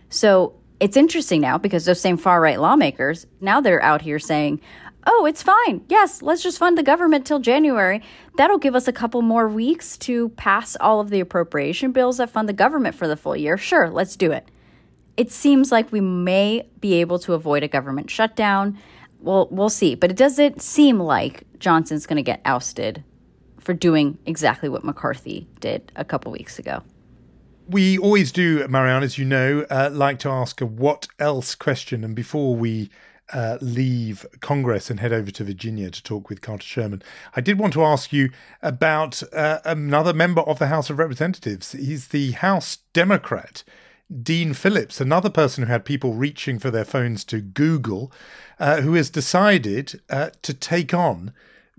So 0.10 0.56
it's 0.82 0.98
interesting 0.98 1.40
now 1.40 1.58
because 1.58 1.86
those 1.86 2.02
same 2.02 2.18
far 2.18 2.42
right 2.42 2.60
lawmakers, 2.60 3.26
now 3.40 3.62
they're 3.62 3.82
out 3.82 4.02
here 4.02 4.20
saying, 4.20 4.60
oh, 5.08 5.26
it's 5.26 5.42
fine. 5.42 5.86
Yes, 5.88 6.22
let's 6.22 6.44
just 6.44 6.60
fund 6.60 6.78
the 6.78 6.84
government 6.84 7.26
till 7.26 7.40
January. 7.40 8.02
That'll 8.36 8.58
give 8.58 8.76
us 8.76 8.88
a 8.88 8.94
couple 8.94 9.22
more 9.22 9.48
weeks 9.48 9.98
to 10.00 10.30
pass 10.30 10.76
all 10.82 11.00
of 11.00 11.10
the 11.10 11.22
appropriation 11.22 11.94
bills 11.94 12.18
that 12.18 12.30
fund 12.30 12.50
the 12.50 12.54
government 12.54 12.96
for 12.96 13.08
the 13.08 13.16
full 13.16 13.38
year. 13.38 13.58
Sure, 13.58 13.90
let's 13.90 14.18
do 14.18 14.32
it. 14.32 14.50
It 15.16 15.32
seems 15.32 15.72
like 15.72 15.92
we 15.92 16.02
may 16.02 16.68
be 16.82 16.96
able 16.96 17.20
to 17.20 17.34
avoid 17.34 17.64
a 17.64 17.68
government 17.68 18.10
shutdown 18.10 18.78
well, 19.22 19.48
we'll 19.52 19.70
see. 19.70 19.96
But 19.96 20.12
it 20.12 20.18
doesn't 20.18 20.62
seem 20.62 21.00
like 21.00 21.44
Johnson's 21.60 22.06
going 22.06 22.18
to 22.18 22.24
get 22.24 22.42
ousted 22.44 23.04
for 23.60 23.74
doing 23.74 24.18
exactly 24.26 24.68
what 24.68 24.84
McCarthy 24.84 25.48
did 25.60 25.92
a 25.96 26.04
couple 26.04 26.32
weeks 26.32 26.58
ago. 26.58 26.82
We 27.72 27.98
always 27.98 28.34
do, 28.34 28.68
Marianne, 28.68 29.02
as 29.02 29.18
you 29.18 29.24
know, 29.24 29.66
uh, 29.70 29.90
like 29.94 30.20
to 30.20 30.30
ask 30.30 30.60
a 30.60 30.66
what 30.66 31.08
else 31.20 31.56
question. 31.56 32.04
And 32.04 32.14
before 32.14 32.54
we 32.54 32.90
uh, 33.32 33.60
leave 33.62 34.26
Congress 34.42 34.90
and 34.90 35.00
head 35.00 35.14
over 35.14 35.32
to 35.32 35.46
Virginia 35.46 35.90
to 35.90 36.04
talk 36.04 36.28
with 36.30 36.42
Carter 36.42 36.66
Sherman. 36.66 37.02
I 37.34 37.40
did 37.40 37.58
want 37.58 37.72
to 37.74 37.86
ask 37.86 38.12
you 38.12 38.30
about 38.62 39.24
uh, 39.32 39.60
another 39.64 40.12
member 40.12 40.42
of 40.42 40.60
the 40.60 40.68
House 40.68 40.90
of 40.90 41.00
Representatives. 41.00 41.72
He's 41.72 42.10
the 42.10 42.32
House 42.32 42.80
Democrat. 42.92 43.64
Dean 44.22 44.54
Phillips, 44.54 45.00
another 45.00 45.30
person 45.30 45.64
who 45.64 45.72
had 45.72 45.86
people 45.86 46.14
reaching 46.14 46.60
for 46.60 46.70
their 46.70 46.84
phones 46.84 47.24
to 47.24 47.40
Google, 47.40 48.12
uh, 48.60 48.82
who 48.82 48.96
has 48.96 49.10
decided 49.10 50.02
uh, 50.10 50.32
to 50.42 50.54
take 50.54 50.94
on 50.94 51.32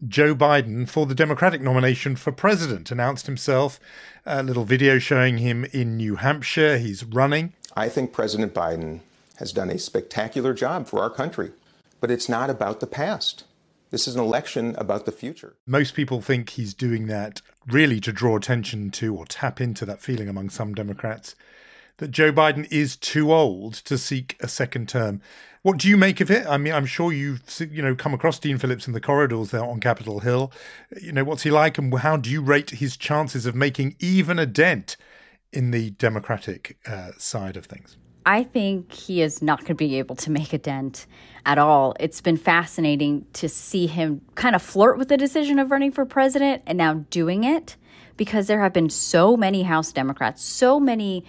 Joe 0.07 0.35
Biden 0.35 0.89
for 0.89 1.07
the 1.07 1.15
Democratic 1.15 1.61
nomination 1.61 2.17
for 2.17 2.33
president. 2.33 2.91
Announced 2.91 3.27
himself, 3.27 3.79
a 4.27 4.43
little 4.43 4.65
video 4.65 4.99
showing 4.99 5.39
him 5.39 5.65
in 5.67 5.97
New 5.97 6.17
Hampshire. 6.17 6.79
He's 6.79 7.05
running. 7.05 7.53
I 7.77 7.89
think 7.89 8.13
President 8.13 8.53
Biden 8.53 9.01
has 9.37 9.53
done 9.53 9.71
a 9.71 9.79
spectacular 9.79 10.55
job 10.55 10.89
for 10.89 11.01
our 11.01 11.11
country, 11.11 11.53
but 12.01 12.11
it's 12.11 12.29
not 12.29 12.51
about 12.51 12.81
the 12.81 12.87
past. 12.87 13.45
This 13.91 14.09
is 14.09 14.17
an 14.17 14.23
election 14.23 14.75
about 14.77 15.07
the 15.07 15.13
future. 15.13 15.55
Most 15.67 15.95
people 15.95 16.21
think 16.21 16.51
he's 16.51 16.75
doing 16.75 17.07
that 17.07 17.43
really 17.67 18.01
to 18.01 18.13
draw 18.13 18.37
attention 18.37 18.91
to 18.93 19.15
or 19.15 19.27
tap 19.27 19.61
into 19.61 19.85
that 19.87 20.03
feeling 20.03 20.29
among 20.29 20.51
some 20.51 20.75
Democrats 20.75 21.37
that 21.99 22.11
Joe 22.11 22.33
Biden 22.33 22.67
is 22.73 22.97
too 22.97 23.33
old 23.33 23.75
to 23.75 23.97
seek 23.99 24.37
a 24.41 24.49
second 24.49 24.89
term. 24.89 25.21
What 25.63 25.79
do 25.79 25.89
you 25.89 25.97
make 25.97 26.21
of 26.21 26.29
it? 26.29 26.45
I 26.47 26.57
mean, 26.57 26.73
I'm 26.73 26.87
sure 26.87 27.13
you've 27.13 27.43
you 27.71 27.83
know 27.83 27.95
come 27.95 28.13
across 28.13 28.41
Dean 28.41 28.59
Phillips 28.59 28.89
in 28.89 28.95
the 28.95 29.01
corridors 29.01 29.53
there 29.53 29.65
on 29.65 29.79
Capitol 29.79 30.19
Hill. 30.19 30.53
You 31.01 31.13
know, 31.13 31.23
what's 31.23 31.45
he 31.45 31.53
like, 31.53 31.79
and 31.79 31.97
how 31.99 32.17
do 32.17 32.31
you 32.31 32.43
rate 32.43 32.71
his 32.71 32.97
chances 32.97 33.47
of 33.47 33.55
making 33.55 33.95
even 34.01 34.41
a 34.41 34.47
dent 34.47 34.97
in 35.53 35.71
the 35.71 35.91
Democratic 35.91 36.79
uh, 36.85 37.13
side 37.17 37.57
of 37.57 37.67
things? 37.67 37.97
I 38.27 38.43
think 38.43 38.93
he 38.93 39.23
is 39.23 39.41
not 39.41 39.61
going 39.61 39.69
to 39.69 39.75
be 39.75 39.99
able 39.99 40.17
to 40.17 40.31
make 40.31 40.53
a 40.53 40.59
dent 40.59 41.07
at 41.47 41.59
all. 41.59 41.95
It's 42.01 42.21
been 42.21 42.37
fascinating 42.37 43.27
to 43.35 43.49
see 43.49 43.87
him 43.87 44.21
kind 44.35 44.57
of 44.57 44.63
flirt 44.63 44.99
with 44.99 45.09
the 45.09 45.17
decision 45.17 45.59
of 45.59 45.71
running 45.71 45.93
for 45.93 46.05
president 46.05 46.63
and 46.67 46.79
now 46.79 47.05
doing 47.11 47.45
it 47.45 47.77
because 48.17 48.47
there 48.47 48.61
have 48.61 48.73
been 48.73 48.91
so 48.91 49.37
many 49.37 49.63
House 49.63 49.93
Democrats, 49.93 50.43
so 50.43 50.79
many 50.79 51.25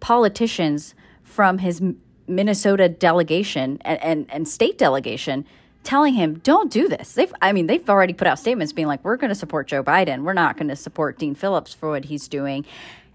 politicians 0.00 0.94
from 1.22 1.58
his 1.58 1.80
Minnesota 2.30 2.88
delegation 2.88 3.78
and, 3.82 4.02
and, 4.02 4.26
and 4.30 4.48
state 4.48 4.78
delegation 4.78 5.44
telling 5.82 6.14
him, 6.14 6.38
don't 6.40 6.70
do 6.70 6.88
this. 6.88 7.14
They've, 7.14 7.32
I 7.40 7.52
mean, 7.52 7.66
they've 7.66 7.88
already 7.88 8.12
put 8.12 8.26
out 8.26 8.38
statements 8.38 8.72
being 8.72 8.88
like, 8.88 9.02
we're 9.04 9.16
going 9.16 9.30
to 9.30 9.34
support 9.34 9.66
Joe 9.66 9.82
Biden. 9.82 10.22
We're 10.22 10.34
not 10.34 10.56
going 10.56 10.68
to 10.68 10.76
support 10.76 11.18
Dean 11.18 11.34
Phillips 11.34 11.72
for 11.72 11.90
what 11.90 12.06
he's 12.06 12.28
doing. 12.28 12.64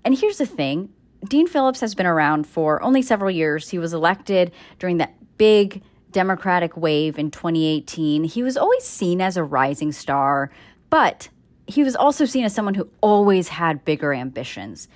And 0.04 0.18
here's 0.18 0.38
the 0.38 0.46
thing 0.46 0.90
Dean 1.28 1.48
Phillips 1.48 1.80
has 1.82 1.96
been 1.96 2.06
around 2.06 2.48
for 2.48 2.82
only 2.82 3.02
several 3.02 3.32
years. 3.32 3.70
He 3.70 3.80
was 3.80 3.94
elected 3.94 4.52
during 4.80 4.98
that 4.98 5.14
big 5.38 5.82
Democratic 6.12 6.78
wave 6.78 7.20
in 7.20 7.30
2018. 7.30 8.24
He 8.24 8.44
was 8.44 8.58
always 8.58 8.84
seen 8.84 9.22
as 9.22 9.38
a 9.38 9.44
rising 9.44 9.92
star, 9.92 10.50
but 10.90 11.30
he 11.68 11.84
was 11.84 11.96
also 11.96 12.26
seen 12.26 12.46
as 12.46 12.54
someone 12.54 12.76
who 12.76 12.90
always 13.02 13.50
had 13.50 13.84
bigger 13.86 14.14
ambitions. 14.14 14.88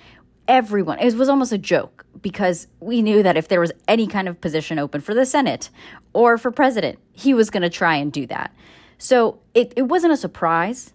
Everyone, 0.50 0.98
it 0.98 1.14
was 1.14 1.28
almost 1.28 1.52
a 1.52 1.58
joke 1.58 2.04
because 2.20 2.66
we 2.80 3.02
knew 3.02 3.22
that 3.22 3.36
if 3.36 3.46
there 3.46 3.60
was 3.60 3.70
any 3.86 4.06
kind 4.06 4.28
of 4.28 4.40
position 4.40 4.78
open 4.78 5.00
for 5.00 5.14
the 5.14 5.24
Senate 5.24 5.70
or 6.12 6.36
for 6.36 6.50
president, 6.50 6.98
he 7.12 7.32
was 7.32 7.50
going 7.50 7.62
to 7.62 7.70
try 7.70 7.94
and 7.94 8.12
do 8.12 8.26
that. 8.26 8.52
So 8.98 9.38
it, 9.54 9.72
it 9.76 9.82
wasn't 9.82 10.12
a 10.12 10.16
surprise. 10.16 10.92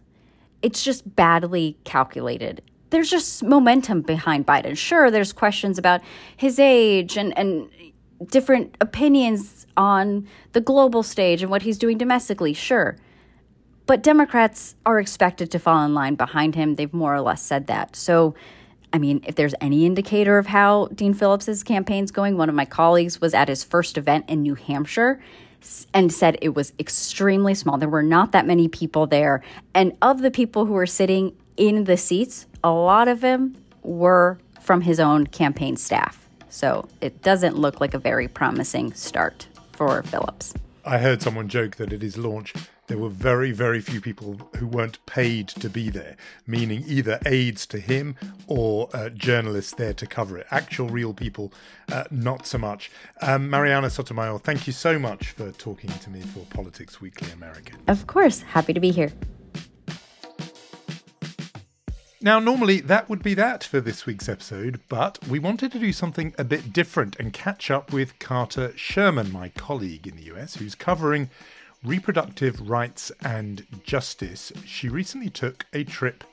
It's 0.62 0.84
just 0.84 1.16
badly 1.16 1.78
calculated 1.86 2.62
there's 2.96 3.10
just 3.10 3.44
momentum 3.44 4.02
behind 4.02 4.46
Biden. 4.46 4.78
Sure, 4.78 5.12
there's 5.12 5.34
questions 5.34 5.78
about 5.78 6.02
his 6.38 6.60
age 6.60 7.18
and, 7.18 7.38
and 7.38 7.70
different 8.28 8.78
opinions 8.80 9.68
on 9.76 10.26
the 10.54 10.62
global 10.62 11.04
stage 11.04 11.42
and 11.42 11.52
what 11.52 11.64
he's 11.64 11.78
doing 11.78 11.98
domestically. 11.98 12.54
Sure. 12.54 12.96
But 13.86 14.02
Democrats 14.02 14.76
are 14.86 15.00
expected 15.00 15.52
to 15.52 15.60
fall 15.60 15.84
in 15.86 15.94
line 15.94 16.16
behind 16.16 16.56
him. 16.56 16.76
They've 16.76 16.94
more 16.94 17.14
or 17.14 17.22
less 17.22 17.42
said 17.42 17.68
that. 17.68 17.96
So, 17.96 18.34
I 18.96 18.98
mean, 18.98 19.20
if 19.28 19.36
there's 19.36 19.54
any 19.60 19.86
indicator 19.86 20.38
of 20.38 20.48
how 20.48 20.88
Dean 20.96 21.14
Phillips's 21.14 21.64
campaign's 21.64 22.12
going, 22.12 22.38
one 22.38 22.48
of 22.48 22.56
my 22.56 22.64
colleagues 22.64 23.20
was 23.20 23.34
at 23.34 23.50
his 23.50 23.62
first 23.62 23.98
event 23.98 24.30
in 24.30 24.42
New 24.42 24.56
Hampshire 24.56 25.22
and 25.94 26.14
said 26.14 26.38
it 26.42 26.56
was 26.56 26.72
extremely 26.80 27.56
small. 27.56 27.78
There 27.78 27.90
were 27.90 28.02
not 28.02 28.32
that 28.32 28.48
many 28.48 28.70
people 28.70 29.06
there. 29.06 29.44
And 29.74 29.98
of 30.02 30.22
the 30.22 30.32
people 30.32 30.66
who 30.66 30.72
were 30.72 30.86
sitting 30.86 31.36
in 31.58 31.84
the 31.84 31.98
seats, 31.98 32.46
a 32.64 32.72
lot 32.72 33.10
of 33.10 33.20
them 33.20 33.58
were 33.84 34.40
from 34.62 34.80
his 34.80 35.02
own 35.02 35.28
campaign 35.28 35.76
staff. 35.76 36.30
So 36.48 36.88
it 37.02 37.22
doesn't 37.22 37.58
look 37.58 37.82
like 37.82 37.96
a 37.96 38.00
very 38.00 38.30
promising 38.30 38.94
start 38.94 39.46
for 39.74 40.04
Phillips. 40.04 40.54
I 40.88 41.00
heard 41.00 41.22
someone 41.22 41.48
joke 41.48 41.78
that 41.78 41.92
at 41.92 42.04
his 42.04 42.16
launch, 42.16 42.54
there 42.88 43.00
were 43.00 43.10
very, 43.10 43.52
very 43.52 43.82
few 43.82 44.00
people 44.00 44.40
who 44.58 44.68
weren't 44.68 45.04
paid 45.08 45.48
to 45.48 45.68
be 45.68 45.90
there, 45.90 46.16
meaning 46.46 46.84
either 46.88 47.20
aides 47.26 47.66
to 47.68 47.80
him 47.80 48.16
or 48.46 48.90
uh, 48.94 49.10
journalists 49.10 49.74
there 49.74 49.96
to 49.96 50.06
cover 50.06 50.38
it. 50.38 50.46
Actual, 50.52 50.88
real 50.88 51.12
people, 51.12 51.52
uh, 51.92 52.04
not 52.12 52.46
so 52.46 52.60
much. 52.60 52.92
Um, 53.24 53.50
Marianna 53.50 53.90
Sotomayor, 53.90 54.38
thank 54.38 54.68
you 54.68 54.74
so 54.74 55.00
much 55.00 55.32
for 55.32 55.52
talking 55.54 55.90
to 55.90 56.10
me 56.12 56.22
for 56.22 56.42
Politics 56.52 57.02
Weekly 57.02 57.32
America. 57.32 57.74
Of 57.88 58.06
course, 58.06 58.42
happy 58.42 58.74
to 58.74 58.80
be 58.80 58.92
here. 58.92 59.12
Now, 62.26 62.40
normally 62.40 62.82
that 62.82 63.08
would 63.08 63.22
be 63.22 63.36
that 63.36 63.64
for 63.64 63.80
this 63.80 64.08
week's 64.08 64.28
episode, 64.28 64.80
but 64.90 65.20
we 65.28 65.38
wanted 65.38 65.72
to 65.74 65.78
do 65.78 65.94
something 65.94 66.34
a 66.40 66.44
bit 66.44 66.74
different 66.74 67.16
and 67.20 67.32
catch 67.32 67.70
up 67.70 67.94
with 67.94 68.18
Carter 68.18 68.74
Sherman, 68.76 69.32
my 69.32 69.50
colleague 69.50 70.08
in 70.08 70.16
the 70.16 70.34
US, 70.34 70.56
who's 70.56 70.74
covering 70.74 71.30
reproductive 71.84 72.68
rights 72.68 73.12
and 73.24 73.68
justice. 73.84 74.52
She 74.66 74.90
recently 74.90 75.30
took 75.30 75.68
a 75.72 75.84
trip 75.84 76.24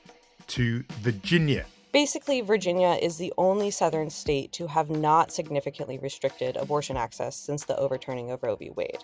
to 0.47 0.83
Virginia. 1.01 1.67
Basically, 1.91 2.41
Virginia 2.41 2.97
is 2.99 3.17
the 3.17 3.31
only 3.37 3.69
southern 3.69 4.09
state 4.09 4.51
to 4.53 4.65
have 4.65 4.89
not 4.89 5.31
significantly 5.31 5.99
restricted 5.99 6.57
abortion 6.57 6.97
access 6.97 7.35
since 7.35 7.65
the 7.65 7.77
overturning 7.77 8.31
of 8.31 8.41
Roe 8.41 8.55
v. 8.55 8.71
Wade. 8.71 8.97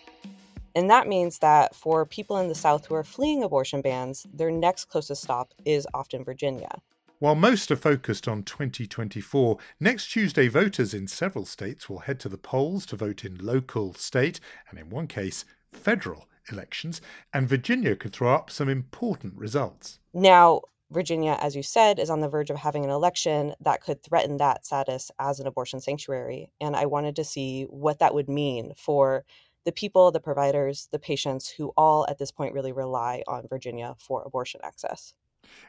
And 0.76 0.90
that 0.90 1.08
means 1.08 1.40
that 1.40 1.76
for 1.76 2.06
people 2.06 2.38
in 2.38 2.48
the 2.48 2.56
South 2.56 2.86
who 2.86 2.96
are 2.96 3.04
fleeing 3.04 3.44
abortion 3.44 3.82
bans, 3.82 4.26
their 4.34 4.52
next 4.52 4.86
closest 4.86 5.24
stop 5.24 5.54
is 5.66 5.88
often 5.94 6.24
Virginia. 6.24 6.82
While 7.20 7.36
most 7.36 7.70
are 7.70 7.76
focused 7.76 8.30
on 8.30 8.44
2024, 8.44 9.58
next 9.82 10.08
Tuesday 10.12 10.48
voters 10.48 10.94
in 10.94 11.08
several 11.08 11.46
states 11.46 11.90
will 11.90 12.00
head 12.00 12.20
to 12.22 12.30
the 12.30 12.38
polls 12.38 12.86
to 12.88 12.96
vote 12.96 13.26
in 13.26 13.38
local, 13.40 13.94
state, 13.94 14.40
and 14.70 14.80
in 14.80 14.90
one 14.90 15.08
case, 15.08 15.44
federal 15.74 16.28
elections, 16.50 17.02
and 17.34 17.50
Virginia 17.50 17.96
could 17.96 18.14
throw 18.14 18.34
up 18.34 18.50
some 18.50 18.70
important 18.70 19.36
results. 19.36 20.00
Now, 20.14 20.62
Virginia, 20.92 21.38
as 21.40 21.56
you 21.56 21.62
said, 21.62 22.00
is 22.00 22.10
on 22.10 22.22
the 22.22 22.30
verge 22.30 22.50
of 22.50 22.58
having 22.58 22.84
an 22.84 22.90
election 22.90 23.54
that 23.60 23.82
could 23.82 24.02
threaten 24.02 24.38
that 24.38 24.66
status 24.66 25.12
as 25.20 25.40
an 25.40 25.46
abortion 25.46 25.80
sanctuary. 25.80 26.50
And 26.60 26.76
I 26.76 26.86
wanted 26.88 27.16
to 27.18 27.24
see 27.24 27.66
what 27.66 28.00
that 28.00 28.14
would 28.14 28.28
mean 28.28 28.74
for 28.76 29.24
the 29.66 29.72
people, 29.72 30.12
the 30.12 30.20
providers, 30.20 30.88
the 30.92 31.00
patients 31.00 31.50
who 31.50 31.72
all 31.76 32.06
at 32.10 32.18
this 32.18 32.32
point 32.32 32.54
really 32.54 32.72
rely 32.72 33.24
on 33.28 33.48
Virginia 33.50 33.96
for 34.00 34.24
abortion 34.26 34.62
access. 34.64 35.14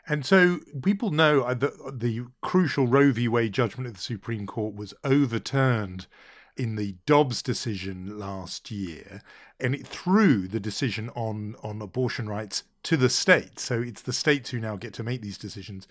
And 0.07 0.27
so 0.27 0.59
people 0.83 1.11
know 1.11 1.43
uh, 1.43 1.55
that 1.55 2.01
the 2.01 2.27
crucial 2.43 2.87
Roe 2.87 3.13
v. 3.13 3.29
Wade 3.29 3.53
judgment 3.53 3.87
of 3.89 3.95
the 3.95 4.01
Supreme 4.01 4.47
Court 4.47 4.75
was 4.75 4.95
overturned 5.05 6.07
in 6.57 6.77
the 6.77 6.97
Dobbs 7.07 7.43
decision 7.43 8.19
last 8.19 8.71
year, 8.71 9.23
and 9.59 9.75
it 9.75 9.87
threw 9.87 10.47
the 10.47 10.61
decision 10.61 11.09
on, 11.11 11.55
on 11.63 11.81
abortion 11.81 12.29
rights 12.29 12.65
to 12.83 12.97
the 12.97 13.09
states. 13.09 13.63
So 13.63 13.81
it's 13.81 14.03
the 14.03 14.13
states 14.13 14.51
who 14.51 14.61
now 14.61 14.77
get 14.77 14.93
to 14.95 15.03
make 15.03 15.23
these 15.23 15.39
decisions. 15.39 15.87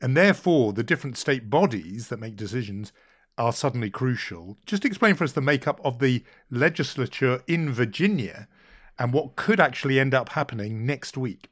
And 0.00 0.16
therefore, 0.16 0.72
the 0.72 0.82
different 0.82 1.18
state 1.18 1.50
bodies 1.50 2.08
that 2.08 2.20
make 2.20 2.36
decisions 2.36 2.92
are 3.38 3.52
suddenly 3.52 3.90
crucial. 3.90 4.58
Just 4.66 4.84
explain 4.84 5.14
for 5.14 5.24
us 5.24 5.32
the 5.32 5.40
makeup 5.40 5.80
of 5.84 5.98
the 5.98 6.22
legislature 6.50 7.42
in 7.46 7.72
Virginia 7.72 8.48
and 8.98 9.12
what 9.12 9.36
could 9.36 9.60
actually 9.60 9.98
end 10.00 10.12
up 10.12 10.30
happening 10.30 10.84
next 10.84 11.16
week. 11.16 11.48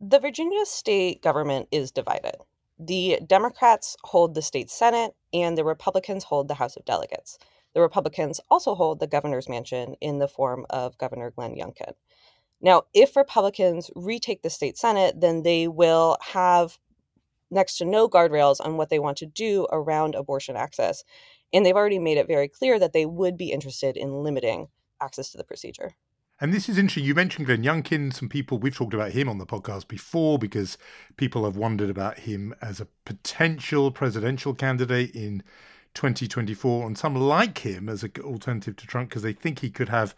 The 0.00 0.18
Virginia 0.18 0.64
state 0.64 1.22
government 1.22 1.68
is 1.70 1.90
divided. 1.90 2.36
The 2.78 3.20
Democrats 3.26 3.96
hold 4.04 4.34
the 4.34 4.42
state 4.42 4.70
Senate, 4.70 5.14
and 5.32 5.56
the 5.56 5.64
Republicans 5.64 6.24
hold 6.24 6.48
the 6.48 6.54
House 6.54 6.76
of 6.76 6.84
Delegates. 6.84 7.38
The 7.74 7.80
Republicans 7.80 8.40
also 8.50 8.74
hold 8.74 9.00
the 9.00 9.06
governor's 9.06 9.48
mansion 9.48 9.94
in 10.00 10.18
the 10.18 10.28
form 10.28 10.66
of 10.70 10.98
Governor 10.98 11.30
Glenn 11.30 11.54
Youngkin. 11.54 11.92
Now, 12.60 12.82
if 12.94 13.16
Republicans 13.16 13.90
retake 13.94 14.42
the 14.42 14.50
state 14.50 14.78
Senate, 14.78 15.20
then 15.20 15.42
they 15.42 15.68
will 15.68 16.16
have 16.20 16.78
next 17.52 17.76
to 17.78 17.84
no 17.84 18.08
guardrails 18.08 18.56
on 18.60 18.76
what 18.76 18.88
they 18.88 18.98
want 18.98 19.18
to 19.18 19.26
do 19.26 19.66
around 19.70 20.14
abortion 20.14 20.56
access. 20.56 21.04
And 21.52 21.64
they've 21.64 21.76
already 21.76 21.98
made 21.98 22.18
it 22.18 22.26
very 22.26 22.48
clear 22.48 22.78
that 22.78 22.92
they 22.92 23.06
would 23.06 23.36
be 23.36 23.52
interested 23.52 23.96
in 23.96 24.22
limiting 24.22 24.68
access 25.00 25.30
to 25.30 25.38
the 25.38 25.44
procedure. 25.44 25.92
And 26.40 26.52
this 26.52 26.68
is 26.68 26.78
interesting. 26.78 27.04
You 27.04 27.14
mentioned 27.14 27.46
Glenn 27.46 27.62
Youngkin. 27.62 28.12
Some 28.12 28.28
people, 28.28 28.58
we've 28.58 28.74
talked 28.74 28.94
about 28.94 29.12
him 29.12 29.28
on 29.28 29.38
the 29.38 29.46
podcast 29.46 29.86
before 29.86 30.38
because 30.38 30.76
people 31.16 31.44
have 31.44 31.56
wondered 31.56 31.90
about 31.90 32.20
him 32.20 32.54
as 32.60 32.80
a 32.80 32.88
potential 33.04 33.92
presidential 33.92 34.54
candidate 34.54 35.14
in 35.14 35.44
2024. 35.94 36.86
And 36.86 36.98
some 36.98 37.14
like 37.14 37.58
him 37.58 37.88
as 37.88 38.02
an 38.02 38.12
alternative 38.24 38.76
to 38.76 38.86
Trump 38.86 39.10
because 39.10 39.22
they 39.22 39.34
think 39.34 39.60
he 39.60 39.70
could 39.70 39.90
have 39.90 40.16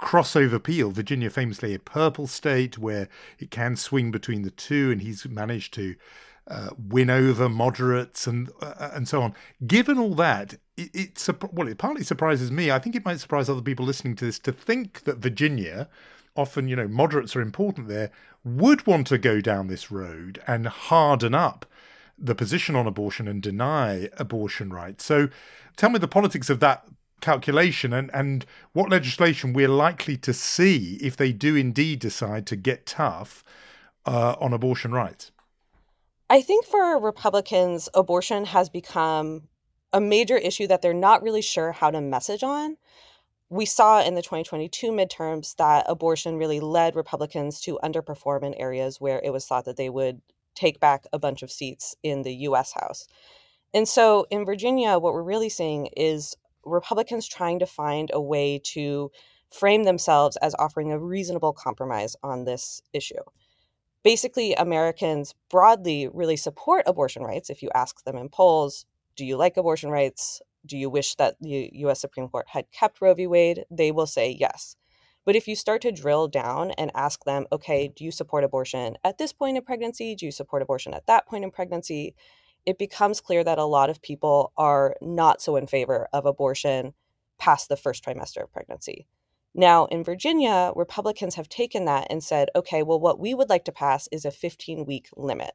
crossover 0.00 0.54
appeal. 0.54 0.90
Virginia, 0.90 1.28
famously 1.28 1.74
a 1.74 1.78
purple 1.78 2.26
state 2.26 2.78
where 2.78 3.08
it 3.38 3.50
can 3.50 3.76
swing 3.76 4.10
between 4.10 4.42
the 4.42 4.50
two, 4.50 4.90
and 4.90 5.02
he's 5.02 5.26
managed 5.26 5.74
to 5.74 5.96
uh, 6.48 6.70
win 6.88 7.10
over 7.10 7.48
moderates 7.48 8.26
and 8.26 8.50
uh, 8.60 8.90
and 8.92 9.06
so 9.06 9.22
on. 9.22 9.34
Given 9.66 9.98
all 9.98 10.14
that, 10.14 10.54
it, 10.76 10.90
it's 10.94 11.28
well, 11.52 11.68
it 11.68 11.78
partly 11.78 12.04
surprises 12.04 12.50
me. 12.50 12.70
I 12.70 12.78
think 12.78 12.96
it 12.96 13.04
might 13.04 13.20
surprise 13.20 13.48
other 13.48 13.62
people 13.62 13.84
listening 13.84 14.16
to 14.16 14.24
this 14.24 14.38
to 14.40 14.52
think 14.52 15.04
that 15.04 15.18
Virginia, 15.18 15.88
often 16.36 16.68
you 16.68 16.76
know 16.76 16.88
moderates 16.88 17.36
are 17.36 17.42
important 17.42 17.88
there, 17.88 18.10
would 18.44 18.86
want 18.86 19.06
to 19.08 19.18
go 19.18 19.40
down 19.40 19.66
this 19.66 19.90
road 19.90 20.40
and 20.46 20.66
harden 20.66 21.34
up 21.34 21.66
the 22.18 22.34
position 22.34 22.74
on 22.74 22.86
abortion 22.86 23.28
and 23.28 23.42
deny 23.42 24.08
abortion 24.16 24.70
rights. 24.70 25.04
So, 25.04 25.28
tell 25.76 25.90
me 25.90 25.98
the 25.98 26.08
politics 26.08 26.50
of 26.50 26.60
that 26.60 26.84
calculation 27.20 27.92
and, 27.92 28.10
and 28.14 28.46
what 28.72 28.90
legislation 28.90 29.52
we're 29.52 29.68
likely 29.68 30.16
to 30.16 30.32
see 30.32 30.98
if 31.00 31.16
they 31.16 31.32
do 31.32 31.56
indeed 31.56 31.98
decide 31.98 32.46
to 32.46 32.56
get 32.56 32.86
tough 32.86 33.44
uh, 34.06 34.36
on 34.40 34.52
abortion 34.52 34.92
rights. 34.92 35.30
I 36.30 36.42
think 36.42 36.66
for 36.66 37.00
Republicans, 37.00 37.88
abortion 37.94 38.44
has 38.44 38.68
become 38.68 39.48
a 39.94 40.00
major 40.00 40.36
issue 40.36 40.66
that 40.66 40.82
they're 40.82 40.92
not 40.92 41.22
really 41.22 41.40
sure 41.40 41.72
how 41.72 41.90
to 41.90 42.02
message 42.02 42.42
on. 42.42 42.76
We 43.48 43.64
saw 43.64 44.02
in 44.02 44.14
the 44.14 44.20
2022 44.20 44.92
midterms 44.92 45.56
that 45.56 45.86
abortion 45.88 46.36
really 46.36 46.60
led 46.60 46.96
Republicans 46.96 47.62
to 47.62 47.78
underperform 47.82 48.44
in 48.44 48.52
areas 48.54 49.00
where 49.00 49.22
it 49.24 49.32
was 49.32 49.46
thought 49.46 49.64
that 49.64 49.78
they 49.78 49.88
would 49.88 50.20
take 50.54 50.80
back 50.80 51.04
a 51.14 51.18
bunch 51.18 51.42
of 51.42 51.50
seats 51.50 51.96
in 52.02 52.22
the 52.22 52.34
US 52.34 52.72
House. 52.72 53.06
And 53.72 53.88
so 53.88 54.26
in 54.30 54.44
Virginia, 54.44 54.98
what 54.98 55.14
we're 55.14 55.22
really 55.22 55.48
seeing 55.48 55.86
is 55.96 56.36
Republicans 56.62 57.26
trying 57.26 57.58
to 57.60 57.66
find 57.66 58.10
a 58.12 58.20
way 58.20 58.60
to 58.64 59.10
frame 59.50 59.84
themselves 59.84 60.36
as 60.38 60.54
offering 60.58 60.92
a 60.92 60.98
reasonable 60.98 61.54
compromise 61.54 62.16
on 62.22 62.44
this 62.44 62.82
issue 62.92 63.22
basically 64.08 64.54
Americans 64.54 65.34
broadly 65.50 66.08
really 66.14 66.34
support 66.34 66.82
abortion 66.86 67.22
rights. 67.22 67.50
If 67.50 67.62
you 67.62 67.68
ask 67.74 68.02
them 68.04 68.16
in 68.16 68.30
polls, 68.30 68.86
do 69.16 69.26
you 69.26 69.36
like 69.36 69.58
abortion 69.58 69.90
rights? 69.90 70.40
Do 70.64 70.78
you 70.78 70.88
wish 70.88 71.14
that 71.16 71.36
the 71.42 71.68
US 71.84 72.00
Supreme 72.00 72.26
Court 72.26 72.46
had 72.48 72.72
kept 72.72 73.02
Roe 73.02 73.12
v. 73.12 73.26
Wade? 73.26 73.66
They 73.70 73.92
will 73.92 74.06
say 74.06 74.30
yes. 74.30 74.76
But 75.26 75.36
if 75.36 75.46
you 75.46 75.54
start 75.54 75.82
to 75.82 75.92
drill 75.92 76.26
down 76.26 76.70
and 76.78 76.90
ask 76.94 77.24
them, 77.24 77.44
okay, 77.52 77.92
do 77.94 78.02
you 78.02 78.10
support 78.10 78.44
abortion 78.44 78.96
at 79.04 79.18
this 79.18 79.34
point 79.34 79.58
in 79.58 79.62
pregnancy? 79.62 80.14
Do 80.14 80.24
you 80.24 80.32
support 80.32 80.62
abortion 80.62 80.94
at 80.94 81.06
that 81.06 81.26
point 81.26 81.44
in 81.44 81.50
pregnancy? 81.50 82.14
It 82.64 82.78
becomes 82.78 83.20
clear 83.20 83.44
that 83.44 83.58
a 83.58 83.64
lot 83.64 83.90
of 83.90 84.00
people 84.00 84.54
are 84.56 84.96
not 85.02 85.42
so 85.42 85.54
in 85.56 85.66
favor 85.66 86.08
of 86.14 86.24
abortion 86.24 86.94
past 87.36 87.68
the 87.68 87.76
first 87.76 88.02
trimester 88.02 88.42
of 88.42 88.50
pregnancy. 88.54 89.06
Now, 89.58 89.86
in 89.86 90.04
Virginia, 90.04 90.72
Republicans 90.76 91.34
have 91.34 91.48
taken 91.48 91.84
that 91.86 92.06
and 92.10 92.22
said, 92.22 92.48
okay, 92.54 92.84
well, 92.84 93.00
what 93.00 93.18
we 93.18 93.34
would 93.34 93.48
like 93.48 93.64
to 93.64 93.72
pass 93.72 94.08
is 94.12 94.24
a 94.24 94.30
15 94.30 94.86
week 94.86 95.08
limit. 95.16 95.50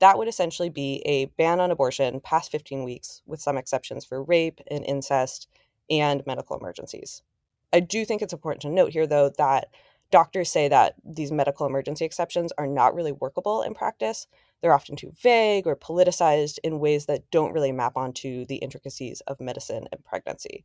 That 0.00 0.16
would 0.16 0.28
essentially 0.28 0.70
be 0.70 1.02
a 1.04 1.26
ban 1.36 1.60
on 1.60 1.70
abortion 1.70 2.20
past 2.20 2.50
15 2.50 2.84
weeks, 2.84 3.20
with 3.26 3.42
some 3.42 3.58
exceptions 3.58 4.06
for 4.06 4.22
rape 4.22 4.62
and 4.70 4.82
incest 4.82 5.46
and 5.90 6.24
medical 6.26 6.56
emergencies. 6.56 7.22
I 7.70 7.80
do 7.80 8.06
think 8.06 8.22
it's 8.22 8.32
important 8.32 8.62
to 8.62 8.70
note 8.70 8.94
here, 8.94 9.06
though, 9.06 9.30
that 9.36 9.68
doctors 10.10 10.50
say 10.50 10.68
that 10.68 10.94
these 11.04 11.30
medical 11.30 11.66
emergency 11.66 12.06
exceptions 12.06 12.50
are 12.56 12.66
not 12.66 12.94
really 12.94 13.12
workable 13.12 13.60
in 13.60 13.74
practice. 13.74 14.26
They're 14.62 14.72
often 14.72 14.96
too 14.96 15.12
vague 15.20 15.66
or 15.66 15.76
politicized 15.76 16.60
in 16.64 16.80
ways 16.80 17.04
that 17.04 17.30
don't 17.30 17.52
really 17.52 17.72
map 17.72 17.94
onto 17.94 18.46
the 18.46 18.56
intricacies 18.56 19.20
of 19.26 19.38
medicine 19.38 19.86
and 19.92 20.02
pregnancy. 20.02 20.64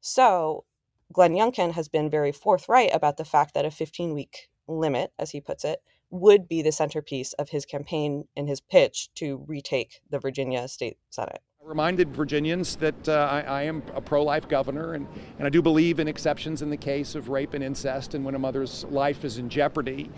So, 0.00 0.64
Glenn 1.12 1.34
Youngkin 1.34 1.72
has 1.72 1.88
been 1.88 2.10
very 2.10 2.32
forthright 2.32 2.94
about 2.94 3.16
the 3.16 3.24
fact 3.24 3.54
that 3.54 3.64
a 3.64 3.70
15 3.70 4.12
week 4.12 4.48
limit, 4.68 5.12
as 5.18 5.30
he 5.30 5.40
puts 5.40 5.64
it, 5.64 5.80
would 6.10 6.48
be 6.48 6.62
the 6.62 6.72
centerpiece 6.72 7.32
of 7.34 7.50
his 7.50 7.64
campaign 7.64 8.24
and 8.36 8.48
his 8.48 8.60
pitch 8.60 9.08
to 9.14 9.44
retake 9.46 10.00
the 10.10 10.18
Virginia 10.18 10.66
State 10.68 10.98
Senate. 11.10 11.40
I 11.64 11.68
reminded 11.68 12.14
Virginians 12.14 12.76
that 12.76 13.08
uh, 13.08 13.28
I, 13.30 13.40
I, 13.40 13.62
am 13.62 13.82
a 13.94 14.00
pro 14.00 14.22
life 14.22 14.48
governor, 14.48 14.94
and, 14.94 15.06
and 15.38 15.46
I 15.46 15.50
do 15.50 15.60
believe 15.60 15.98
in 15.98 16.06
exceptions 16.06 16.62
in 16.62 16.70
the 16.70 16.76
case 16.76 17.14
of 17.16 17.28
rape 17.28 17.54
and 17.54 17.64
incest 17.64 18.14
and 18.14 18.24
when 18.24 18.36
a 18.36 18.38
mother's 18.38 18.84
life 18.84 19.24
is 19.24 19.38
in 19.38 19.48
jeopardy. 19.48 20.10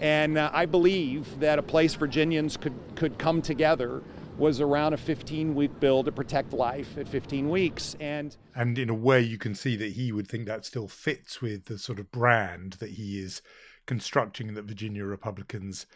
And 0.00 0.38
uh, 0.38 0.50
I 0.52 0.66
believe 0.66 1.40
that 1.40 1.58
a 1.58 1.62
place 1.62 1.94
Virginians 1.94 2.56
could, 2.56 2.74
could 2.96 3.18
come 3.18 3.42
together 3.42 4.02
was 4.36 4.60
around 4.60 4.92
a 4.92 4.96
15 4.96 5.54
week 5.54 5.78
bill 5.80 6.02
to 6.04 6.12
protect 6.12 6.52
life 6.52 6.98
at 6.98 7.08
15 7.08 7.48
weeks. 7.48 7.96
And 8.00 8.36
and 8.54 8.78
in 8.78 8.88
a 8.88 8.94
way, 8.94 9.20
you 9.20 9.38
can 9.38 9.54
see 9.54 9.76
that 9.76 9.92
he 9.92 10.12
would 10.12 10.28
think 10.28 10.46
that 10.46 10.64
still 10.64 10.88
fits 10.88 11.40
with 11.40 11.66
the 11.66 11.78
sort 11.78 11.98
of 11.98 12.10
brand 12.10 12.74
that 12.74 12.90
he 12.90 13.20
is 13.20 13.42
constructing 13.86 14.54
that 14.54 14.64
Virginia 14.64 15.04
Republicans 15.04 15.86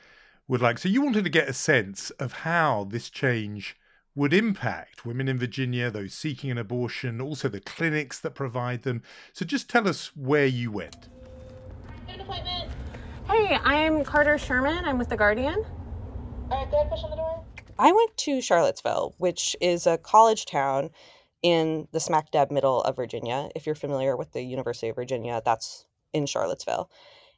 would 0.46 0.60
like. 0.60 0.78
So 0.78 0.88
you 0.88 1.02
wanted 1.02 1.24
to 1.24 1.30
get 1.30 1.48
a 1.48 1.52
sense 1.52 2.10
of 2.10 2.32
how 2.32 2.86
this 2.90 3.10
change 3.10 3.76
would 4.14 4.32
impact 4.32 5.06
women 5.06 5.28
in 5.28 5.38
Virginia, 5.38 5.90
those 5.90 6.12
seeking 6.12 6.50
an 6.50 6.58
abortion, 6.58 7.20
also 7.20 7.48
the 7.48 7.60
clinics 7.60 8.18
that 8.18 8.34
provide 8.34 8.82
them. 8.82 9.02
So 9.32 9.44
just 9.44 9.70
tell 9.70 9.86
us 9.86 10.16
where 10.16 10.46
you 10.46 10.72
went. 10.72 11.08
Hey, 13.28 13.58
I'm 13.62 14.04
Carter 14.04 14.38
Sherman. 14.38 14.84
I'm 14.84 14.98
with 14.98 15.10
The 15.10 15.16
Guardian. 15.16 15.64
All 16.50 16.58
right, 16.58 16.70
go 16.70 16.80
ahead, 16.80 16.90
push 16.90 17.04
on 17.04 17.10
the 17.10 17.16
door. 17.16 17.44
I 17.80 17.92
went 17.92 18.16
to 18.16 18.40
Charlottesville, 18.40 19.14
which 19.18 19.54
is 19.60 19.86
a 19.86 19.98
college 19.98 20.46
town 20.46 20.90
in 21.42 21.86
the 21.92 22.00
smack 22.00 22.32
dab 22.32 22.50
middle 22.50 22.82
of 22.82 22.96
Virginia. 22.96 23.50
If 23.54 23.66
you're 23.66 23.76
familiar 23.76 24.16
with 24.16 24.32
the 24.32 24.42
University 24.42 24.88
of 24.88 24.96
Virginia, 24.96 25.40
that's 25.44 25.86
in 26.12 26.26
Charlottesville. 26.26 26.90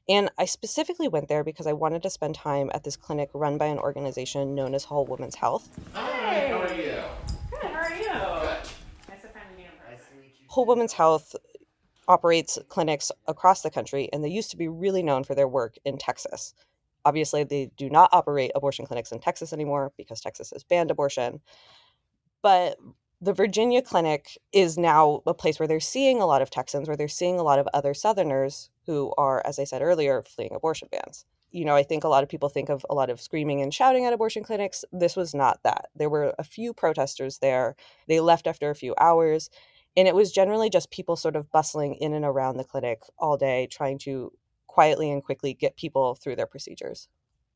And 0.09 0.31
I 0.38 0.46
specifically 0.46 1.09
went 1.09 1.29
there 1.29 1.44
because 1.44 1.66
I 1.66 1.74
wanted 1.74 2.03
to 2.05 2.11
spend 2.11 2.35
time 2.35 2.70
at 2.72 2.85
this 2.85 2.96
clinic 2.96 3.29
run 3.35 3.59
by 3.59 3.66
an 3.66 3.79
organization 3.79 4.55
known 4.55 4.74
as 4.74 4.83
Whole 4.83 5.05
Women's 5.05 5.35
Health. 5.35 5.68
Hey, 5.94 6.48
how 6.48 6.61
are 6.61 6.74
you? 6.74 7.03
Good, 7.50 7.61
how 7.61 7.81
are 7.81 7.94
you? 7.94 8.05
Good. 8.05 8.70
Nice 9.11 9.20
to 9.20 9.29
finally 9.29 9.57
meet 9.59 9.66
in 9.66 9.94
person. 9.94 10.16
Whole 10.46 10.64
Women's 10.64 10.94
Health 10.94 11.37
operates 12.09 12.59
clinics 12.70 13.12
across 13.29 13.61
the 13.61 13.70
country, 13.70 14.09
and 14.11 14.24
they 14.24 14.31
used 14.31 14.50
to 14.53 14.57
be 14.57 14.68
really 14.68 15.03
known 15.03 15.22
for 15.22 15.35
their 15.35 15.46
work 15.46 15.76
in 15.85 15.98
Texas. 15.98 16.55
Obviously, 17.04 17.44
they 17.44 17.70
do 17.76 17.90
not 17.90 18.10
operate 18.12 18.50
abortion 18.54 18.86
clinics 18.86 19.12
in 19.12 19.20
Texas 19.20 19.52
anymore 19.52 19.92
because 19.96 20.20
Texas 20.20 20.50
has 20.50 20.64
banned 20.64 20.90
abortion. 20.90 21.40
But 22.42 22.78
the 23.20 23.32
Virginia 23.34 23.82
clinic 23.82 24.38
is 24.52 24.78
now 24.78 25.22
a 25.26 25.34
place 25.34 25.58
where 25.58 25.68
they're 25.68 25.80
seeing 25.80 26.22
a 26.22 26.26
lot 26.26 26.40
of 26.40 26.50
Texans, 26.50 26.88
where 26.88 26.96
they're 26.96 27.08
seeing 27.08 27.38
a 27.38 27.42
lot 27.42 27.58
of 27.58 27.68
other 27.74 27.92
Southerners 27.92 28.70
who 28.86 29.12
are, 29.18 29.42
as 29.46 29.58
I 29.58 29.64
said 29.64 29.82
earlier, 29.82 30.22
fleeing 30.22 30.54
abortion 30.54 30.88
bans. 30.90 31.26
You 31.50 31.64
know, 31.64 31.74
I 31.74 31.82
think 31.82 32.04
a 32.04 32.08
lot 32.08 32.22
of 32.22 32.28
people 32.28 32.48
think 32.48 32.68
of 32.68 32.86
a 32.88 32.94
lot 32.94 33.10
of 33.10 33.20
screaming 33.20 33.60
and 33.60 33.74
shouting 33.74 34.06
at 34.06 34.12
abortion 34.12 34.42
clinics. 34.42 34.84
This 34.92 35.16
was 35.16 35.34
not 35.34 35.62
that. 35.64 35.86
There 35.94 36.08
were 36.08 36.34
a 36.38 36.44
few 36.44 36.72
protesters 36.72 37.38
there. 37.38 37.76
They 38.08 38.20
left 38.20 38.46
after 38.46 38.70
a 38.70 38.74
few 38.74 38.94
hours. 38.98 39.50
And 39.96 40.06
it 40.06 40.14
was 40.14 40.32
generally 40.32 40.70
just 40.70 40.90
people 40.90 41.16
sort 41.16 41.36
of 41.36 41.50
bustling 41.50 41.96
in 41.96 42.14
and 42.14 42.24
around 42.24 42.56
the 42.56 42.64
clinic 42.64 43.02
all 43.18 43.36
day, 43.36 43.66
trying 43.66 43.98
to 44.00 44.32
quietly 44.70 45.11
and 45.11 45.24
quickly 45.24 45.52
get 45.52 45.76
people 45.76 46.14
through 46.14 46.37
their 46.37 46.46
procedures. 46.46 47.09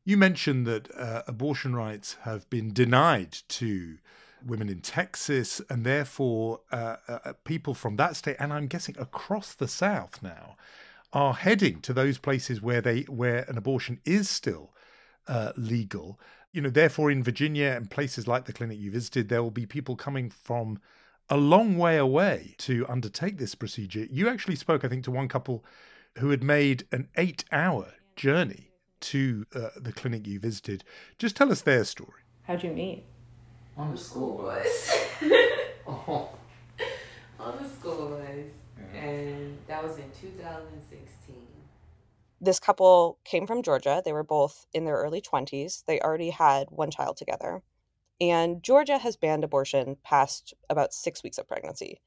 You 0.05 0.16
mentioned 0.16 0.66
that 0.66 0.94
uh, 0.94 1.22
abortion 1.27 1.74
rights 1.77 2.16
have 2.22 2.50
been 2.50 2.72
denied 2.72 3.33
to 3.61 3.98
women 4.44 4.68
in 4.68 4.81
Texas, 4.81 5.62
and 5.70 5.85
therefore 5.85 6.61
uh, 6.72 6.96
uh, 7.09 7.18
uh, 7.24 7.33
people 7.44 7.72
from 7.72 7.96
that 7.96 8.16
state, 8.16 8.37
and 8.38 8.53
I'm 8.53 8.66
guessing 8.66 8.96
across 8.98 9.55
the 9.55 9.68
South 9.68 10.22
now, 10.22 10.57
are 11.12 11.35
heading 11.35 11.81
to 11.83 11.92
those 11.92 12.18
places 12.18 12.61
where 12.61 12.83
they 12.83 13.03
where 13.03 13.44
an 13.48 13.57
abortion 13.57 14.00
is 14.05 14.29
still 14.29 14.74
uh, 15.29 15.53
legal. 15.57 16.18
You 16.53 16.61
know, 16.62 16.70
therefore, 16.70 17.11
in 17.11 17.22
Virginia 17.22 17.68
and 17.77 17.88
places 17.88 18.27
like 18.27 18.44
the 18.44 18.53
clinic 18.53 18.79
you 18.79 18.90
visited, 18.90 19.29
there 19.29 19.42
will 19.42 19.50
be 19.62 19.66
people 19.66 19.96
coming 19.96 20.29
from 20.31 20.81
a 21.31 21.37
long 21.37 21.79
way 21.79 21.96
away 21.96 22.55
to 22.59 22.87
undertake 22.88 23.38
this 23.38 23.55
procedure. 23.55 24.07
You 24.11 24.29
actually 24.29 24.57
spoke, 24.57 24.85
I 24.85 24.88
think, 24.88 25.05
to 25.05 25.11
one 25.11 25.29
couple 25.29 25.64
who 26.18 26.31
had 26.31 26.42
made 26.42 26.87
an 26.92 27.09
eight 27.16 27.44
hour 27.50 27.94
journey 28.16 28.70
to 29.00 29.44
uh, 29.55 29.68
the 29.77 29.92
clinic 29.92 30.27
you 30.27 30.38
visited. 30.38 30.85
Just 31.18 31.37
tell 31.37 31.50
us 31.53 31.62
their 31.62 31.85
story. 31.85 32.22
How'd 32.44 32.62
you 32.62 32.70
meet? 32.70 33.05
On 33.77 33.90
the 33.90 33.98
school 33.98 34.38
bus. 34.38 35.09
oh. 35.87 36.29
On 37.40 37.62
the 37.62 37.68
school 37.68 38.09
bus. 38.09 38.53
Yeah. 38.94 39.00
And 39.00 39.59
that 39.66 39.83
was 39.83 39.98
in 39.98 40.11
2016. 40.20 41.37
This 42.40 42.61
couple 42.61 43.18
came 43.24 43.46
from 43.46 43.62
Georgia. 43.62 44.03
They 44.05 44.12
were 44.12 44.22
both 44.22 44.66
in 44.72 44.85
their 44.85 44.96
early 44.96 45.20
20s. 45.20 45.85
They 45.87 46.00
already 46.00 46.31
had 46.31 46.68
one 46.70 46.90
child 46.90 47.16
together. 47.16 47.62
And 48.20 48.62
Georgia 48.62 48.98
has 48.98 49.16
banned 49.16 49.44
abortion 49.44 49.96
past 50.05 50.55
about 50.70 50.94
six 50.94 51.22
weeks 51.22 51.38
of 51.38 51.48
pregnancy. 51.48 52.00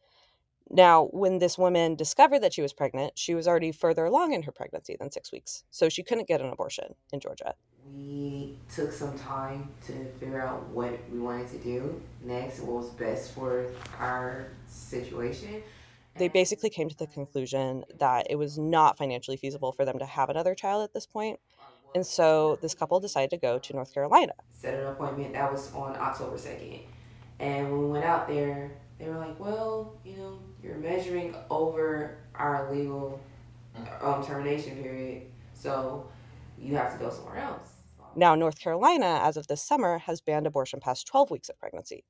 Now, 0.70 1.06
when 1.12 1.40
this 1.40 1.58
woman 1.58 1.96
discovered 1.96 2.40
that 2.40 2.54
she 2.54 2.62
was 2.62 2.74
pregnant, 2.74 3.18
she 3.18 3.34
was 3.34 3.48
already 3.48 3.72
further 3.72 4.06
along 4.06 4.34
in 4.34 4.44
her 4.44 4.52
pregnancy 4.52 4.96
than 5.00 5.12
six 5.12 5.32
weeks. 5.32 5.64
So 5.72 5.90
she 5.90 6.04
couldn't 6.04 6.28
get 6.28 6.42
an 6.42 6.50
abortion 6.52 6.96
in 7.12 7.20
Georgia. 7.20 7.56
We 7.94 8.58
took 8.70 8.92
some 8.92 9.18
time 9.18 9.70
to 9.88 10.06
figure 10.20 10.42
out 10.42 10.68
what 10.70 11.00
we 11.10 11.20
wanted 11.20 11.48
to 11.52 11.58
do 11.60 12.02
next, 12.22 12.60
what 12.60 12.76
was 12.84 12.90
best 12.92 13.34
for 13.34 13.72
our 13.98 14.52
situation. 14.68 15.64
they 16.16 16.28
basically 16.28 16.70
came 16.70 16.90
to 16.90 16.98
the 16.98 17.08
conclusion 17.08 17.84
that 18.00 18.28
it 18.30 18.36
was 18.36 18.58
not 18.58 18.98
financially 18.98 19.38
feasible 19.38 19.72
for 19.72 19.86
them 19.86 20.00
to 20.00 20.06
have 20.06 20.30
another 20.30 20.56
child 20.56 20.84
at 20.84 20.94
this 20.94 21.06
point. 21.06 21.40
And 21.96 22.06
so 22.06 22.58
this 22.62 22.74
couple 22.74 23.00
decided 23.00 23.30
to 23.32 23.38
go 23.38 23.60
to 23.60 23.74
North 23.74 23.94
Carolina. 23.94 24.34
Set 24.52 24.74
an 24.74 24.88
appointment 24.88 25.34
that 25.34 25.52
was 25.52 25.72
on 25.74 25.96
October 25.96 26.38
2nd. 26.38 26.88
And 27.40 27.72
when 27.72 27.82
we 27.84 27.90
went 27.90 28.06
out 28.06 28.28
there, 28.28 28.78
they 29.00 29.08
were 29.10 29.18
like, 29.18 29.40
well, 29.40 29.97
you're 30.68 30.78
measuring 30.78 31.36
over 31.50 32.18
our 32.36 32.72
legal 32.74 33.20
um, 34.02 34.24
termination 34.26 34.76
period, 34.84 35.24
so 35.54 36.08
you 36.60 36.76
have 36.76 36.92
to 36.92 37.00
go 37.04 37.10
somewhere 37.10 37.38
else. 37.38 37.70
Now, 38.16 38.36
North 38.36 38.60
Carolina, 38.60 39.20
as 39.24 39.38
of 39.38 39.48
this 39.48 39.62
summer, 39.62 40.00
has 40.00 40.22
banned 40.22 40.48
abortion 40.48 40.80
past 40.80 41.08
12 41.08 41.32
weeks 41.32 41.50
of 41.50 41.60
pregnancy. 41.60 42.04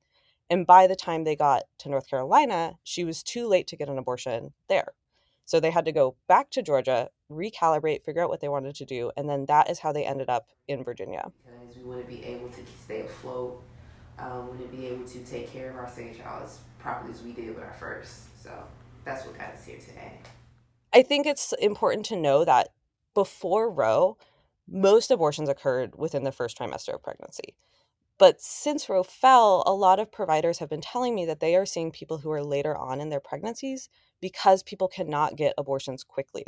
And 0.50 0.66
by 0.66 0.86
the 0.86 0.96
time 0.96 1.24
they 1.24 1.36
got 1.36 1.64
to 1.80 1.88
North 1.90 2.08
Carolina, 2.08 2.78
she 2.82 3.04
was 3.04 3.22
too 3.22 3.46
late 3.46 3.66
to 3.68 3.76
get 3.76 3.88
an 3.88 3.98
abortion 3.98 4.54
there. 4.68 4.94
So 5.44 5.60
they 5.60 5.70
had 5.70 5.84
to 5.84 5.92
go 5.92 6.16
back 6.26 6.50
to 6.50 6.62
Georgia, 6.62 7.10
recalibrate, 7.30 8.04
figure 8.04 8.22
out 8.22 8.30
what 8.30 8.40
they 8.40 8.48
wanted 8.48 8.74
to 8.76 8.84
do, 8.84 9.12
and 9.16 9.28
then 9.28 9.46
that 9.46 9.70
is 9.70 9.80
how 9.80 9.92
they 9.92 10.04
ended 10.04 10.28
up 10.28 10.48
in 10.66 10.82
Virginia. 10.82 11.30
Because 11.62 11.76
we 11.76 11.82
wouldn't 11.84 12.08
be 12.08 12.24
able 12.24 12.48
to 12.48 12.60
stay 12.84 13.02
afloat, 13.02 13.62
um, 14.18 14.48
wouldn't 14.48 14.70
be 14.70 14.86
able 14.86 15.04
to 15.04 15.18
take 15.24 15.52
care 15.52 15.70
of 15.70 15.76
our 15.76 15.88
second 15.88 16.16
child 16.16 16.44
as 16.44 16.58
properly 16.78 17.12
as 17.12 17.22
we 17.22 17.32
did 17.32 17.54
with 17.54 17.62
our 17.62 17.74
first. 17.78 18.27
So 18.42 18.52
that's 19.04 19.24
what 19.24 19.36
got 19.36 19.54
us 19.54 19.66
here 19.66 19.78
today. 19.78 20.18
I 20.92 21.02
think 21.02 21.26
it's 21.26 21.52
important 21.54 22.06
to 22.06 22.16
know 22.16 22.44
that 22.44 22.68
before 23.14 23.70
Roe, 23.70 24.16
most 24.68 25.10
abortions 25.10 25.48
occurred 25.48 25.96
within 25.96 26.24
the 26.24 26.32
first 26.32 26.58
trimester 26.58 26.94
of 26.94 27.02
pregnancy. 27.02 27.54
But 28.18 28.40
since 28.40 28.88
Roe 28.88 29.02
fell, 29.02 29.62
a 29.66 29.72
lot 29.72 30.00
of 30.00 30.10
providers 30.10 30.58
have 30.58 30.68
been 30.68 30.80
telling 30.80 31.14
me 31.14 31.24
that 31.26 31.40
they 31.40 31.54
are 31.54 31.66
seeing 31.66 31.92
people 31.92 32.18
who 32.18 32.30
are 32.30 32.42
later 32.42 32.76
on 32.76 33.00
in 33.00 33.10
their 33.10 33.20
pregnancies 33.20 33.88
because 34.20 34.62
people 34.62 34.88
cannot 34.88 35.36
get 35.36 35.54
abortions 35.56 36.02
quickly. 36.02 36.46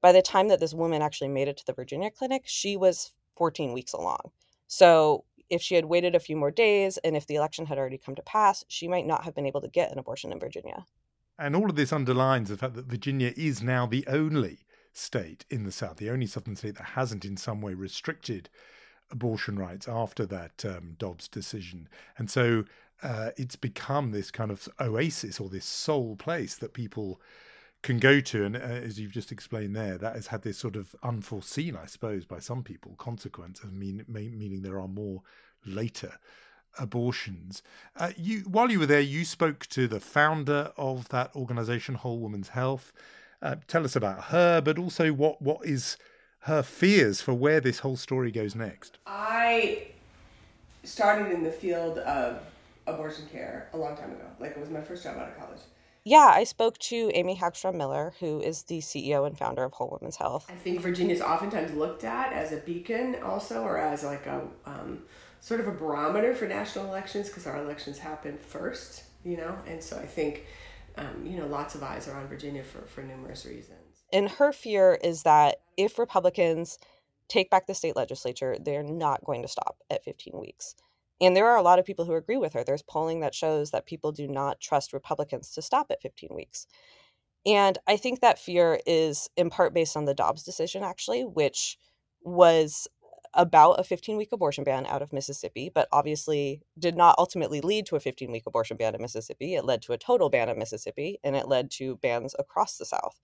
By 0.00 0.12
the 0.12 0.22
time 0.22 0.48
that 0.48 0.60
this 0.60 0.72
woman 0.72 1.02
actually 1.02 1.28
made 1.28 1.48
it 1.48 1.56
to 1.58 1.66
the 1.66 1.72
Virginia 1.72 2.10
clinic, 2.10 2.42
she 2.46 2.76
was 2.76 3.12
14 3.36 3.72
weeks 3.72 3.92
along. 3.92 4.30
So 4.66 5.24
if 5.48 5.60
she 5.60 5.74
had 5.74 5.86
waited 5.86 6.14
a 6.14 6.20
few 6.20 6.36
more 6.36 6.52
days 6.52 6.96
and 6.98 7.16
if 7.16 7.26
the 7.26 7.34
election 7.34 7.66
had 7.66 7.76
already 7.76 7.98
come 7.98 8.14
to 8.14 8.22
pass, 8.22 8.64
she 8.68 8.86
might 8.86 9.06
not 9.06 9.24
have 9.24 9.34
been 9.34 9.46
able 9.46 9.60
to 9.60 9.68
get 9.68 9.90
an 9.90 9.98
abortion 9.98 10.32
in 10.32 10.38
Virginia. 10.38 10.86
And 11.40 11.56
all 11.56 11.70
of 11.70 11.76
this 11.76 11.92
underlines 11.92 12.50
the 12.50 12.56
fact 12.58 12.74
that 12.74 12.84
Virginia 12.84 13.32
is 13.34 13.62
now 13.62 13.86
the 13.86 14.06
only 14.06 14.58
state 14.92 15.46
in 15.48 15.64
the 15.64 15.72
South, 15.72 15.96
the 15.96 16.10
only 16.10 16.26
southern 16.26 16.54
state 16.54 16.76
that 16.76 16.84
hasn't 16.84 17.24
in 17.24 17.38
some 17.38 17.62
way 17.62 17.72
restricted 17.72 18.50
abortion 19.10 19.58
rights 19.58 19.88
after 19.88 20.26
that 20.26 20.64
um, 20.66 20.96
Dobbs 20.98 21.28
decision. 21.28 21.88
And 22.18 22.30
so 22.30 22.64
uh, 23.02 23.30
it's 23.38 23.56
become 23.56 24.10
this 24.10 24.30
kind 24.30 24.50
of 24.50 24.68
oasis 24.78 25.40
or 25.40 25.48
this 25.48 25.64
sole 25.64 26.14
place 26.14 26.56
that 26.56 26.74
people 26.74 27.20
can 27.82 27.98
go 27.98 28.20
to. 28.20 28.44
And 28.44 28.56
uh, 28.56 28.60
as 28.60 29.00
you've 29.00 29.10
just 29.10 29.32
explained 29.32 29.74
there, 29.74 29.96
that 29.96 30.16
has 30.16 30.26
had 30.26 30.42
this 30.42 30.58
sort 30.58 30.76
of 30.76 30.94
unforeseen, 31.02 31.74
I 31.74 31.86
suppose, 31.86 32.26
by 32.26 32.38
some 32.38 32.62
people, 32.62 32.94
consequence 32.98 33.62
of 33.62 33.72
mean, 33.72 34.04
meaning 34.06 34.60
there 34.60 34.78
are 34.78 34.88
more 34.88 35.22
later 35.64 36.12
abortions. 36.78 37.62
Uh, 37.96 38.12
you, 38.16 38.40
while 38.40 38.70
you 38.70 38.78
were 38.78 38.86
there, 38.86 39.00
you 39.00 39.24
spoke 39.24 39.66
to 39.66 39.86
the 39.86 40.00
founder 40.00 40.72
of 40.76 41.08
that 41.08 41.34
organization, 41.34 41.94
Whole 41.94 42.18
Woman's 42.18 42.50
Health. 42.50 42.92
Uh, 43.42 43.56
tell 43.66 43.84
us 43.84 43.96
about 43.96 44.24
her, 44.24 44.60
but 44.60 44.78
also 44.78 45.12
what 45.12 45.40
what 45.40 45.64
is 45.64 45.96
her 46.40 46.62
fears 46.62 47.20
for 47.20 47.34
where 47.34 47.60
this 47.60 47.80
whole 47.80 47.96
story 47.96 48.30
goes 48.30 48.54
next. 48.54 48.98
I 49.06 49.88
started 50.84 51.32
in 51.32 51.42
the 51.42 51.50
field 51.50 51.98
of 51.98 52.42
abortion 52.86 53.26
care 53.30 53.68
a 53.72 53.76
long 53.76 53.96
time 53.96 54.12
ago. 54.12 54.24
Like 54.38 54.52
it 54.52 54.58
was 54.58 54.70
my 54.70 54.80
first 54.80 55.04
job 55.04 55.16
out 55.16 55.28
of 55.28 55.38
college. 55.38 55.60
Yeah, 56.02 56.32
I 56.32 56.44
spoke 56.44 56.78
to 56.78 57.10
Amy 57.12 57.36
Hagstrom 57.36 57.74
Miller, 57.74 58.14
who 58.20 58.40
is 58.40 58.62
the 58.62 58.78
CEO 58.78 59.26
and 59.26 59.36
founder 59.36 59.64
of 59.64 59.72
Whole 59.74 59.98
Women's 60.00 60.16
Health. 60.16 60.46
I 60.48 60.54
think 60.54 60.80
Virginia 60.80 61.14
is 61.14 61.20
oftentimes 61.20 61.74
looked 61.74 62.04
at 62.04 62.32
as 62.32 62.52
a 62.52 62.56
beacon, 62.56 63.16
also, 63.22 63.62
or 63.62 63.76
as 63.76 64.02
like 64.02 64.24
a 64.24 64.40
um, 64.64 65.02
sort 65.40 65.60
of 65.60 65.68
a 65.68 65.72
barometer 65.72 66.34
for 66.34 66.46
national 66.46 66.86
elections 66.86 67.28
because 67.28 67.46
our 67.46 67.62
elections 67.62 67.98
happen 67.98 68.38
first, 68.38 69.04
you 69.24 69.36
know. 69.36 69.56
And 69.66 69.82
so 69.82 69.96
I 69.96 70.06
think, 70.06 70.46
um, 70.96 71.24
you 71.24 71.38
know, 71.38 71.46
lots 71.46 71.74
of 71.74 71.82
eyes 71.82 72.08
are 72.08 72.16
on 72.16 72.26
Virginia 72.28 72.62
for 72.62 72.82
for 72.82 73.02
numerous 73.02 73.46
reasons. 73.46 74.04
And 74.12 74.28
her 74.28 74.52
fear 74.52 74.98
is 75.02 75.22
that 75.22 75.60
if 75.76 75.98
Republicans 75.98 76.78
take 77.28 77.48
back 77.50 77.66
the 77.66 77.74
state 77.74 77.96
legislature, 77.96 78.56
they're 78.60 78.82
not 78.82 79.24
going 79.24 79.42
to 79.42 79.48
stop 79.48 79.76
at 79.88 80.04
15 80.04 80.38
weeks. 80.38 80.74
And 81.20 81.36
there 81.36 81.46
are 81.46 81.56
a 81.56 81.62
lot 81.62 81.78
of 81.78 81.84
people 81.84 82.04
who 82.04 82.14
agree 82.14 82.38
with 82.38 82.54
her. 82.54 82.64
There's 82.64 82.82
polling 82.82 83.20
that 83.20 83.34
shows 83.34 83.70
that 83.70 83.86
people 83.86 84.10
do 84.10 84.26
not 84.26 84.60
trust 84.60 84.92
Republicans 84.92 85.50
to 85.52 85.62
stop 85.62 85.90
at 85.90 86.02
15 86.02 86.30
weeks. 86.34 86.66
And 87.46 87.78
I 87.86 87.96
think 87.96 88.20
that 88.20 88.38
fear 88.38 88.80
is 88.86 89.28
in 89.36 89.48
part 89.50 89.72
based 89.72 89.96
on 89.96 90.06
the 90.06 90.14
Dobbs 90.14 90.42
decision, 90.42 90.82
actually, 90.82 91.24
which 91.24 91.78
was 92.22 92.88
about 93.34 93.78
a 93.78 93.84
15 93.84 94.16
week 94.16 94.32
abortion 94.32 94.64
ban 94.64 94.86
out 94.86 95.02
of 95.02 95.12
Mississippi, 95.12 95.70
but 95.72 95.88
obviously 95.92 96.62
did 96.78 96.96
not 96.96 97.14
ultimately 97.18 97.60
lead 97.60 97.86
to 97.86 97.96
a 97.96 98.00
15 98.00 98.30
week 98.30 98.44
abortion 98.46 98.76
ban 98.76 98.94
in 98.94 99.00
Mississippi. 99.00 99.54
It 99.54 99.64
led 99.64 99.82
to 99.82 99.92
a 99.92 99.98
total 99.98 100.30
ban 100.30 100.48
in 100.48 100.58
Mississippi 100.58 101.18
and 101.22 101.36
it 101.36 101.48
led 101.48 101.70
to 101.72 101.96
bans 101.96 102.34
across 102.38 102.76
the 102.76 102.84
South. 102.84 103.18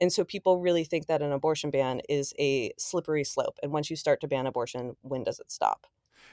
And 0.00 0.12
so 0.12 0.24
people 0.24 0.60
really 0.60 0.84
think 0.84 1.06
that 1.06 1.22
an 1.22 1.32
abortion 1.32 1.70
ban 1.70 2.00
is 2.08 2.32
a 2.38 2.72
slippery 2.78 3.24
slope. 3.24 3.58
And 3.62 3.72
once 3.72 3.90
you 3.90 3.96
start 3.96 4.20
to 4.20 4.28
ban 4.28 4.46
abortion, 4.46 4.96
when 5.02 5.24
does 5.24 5.40
it 5.40 5.50
stop? 5.50 5.86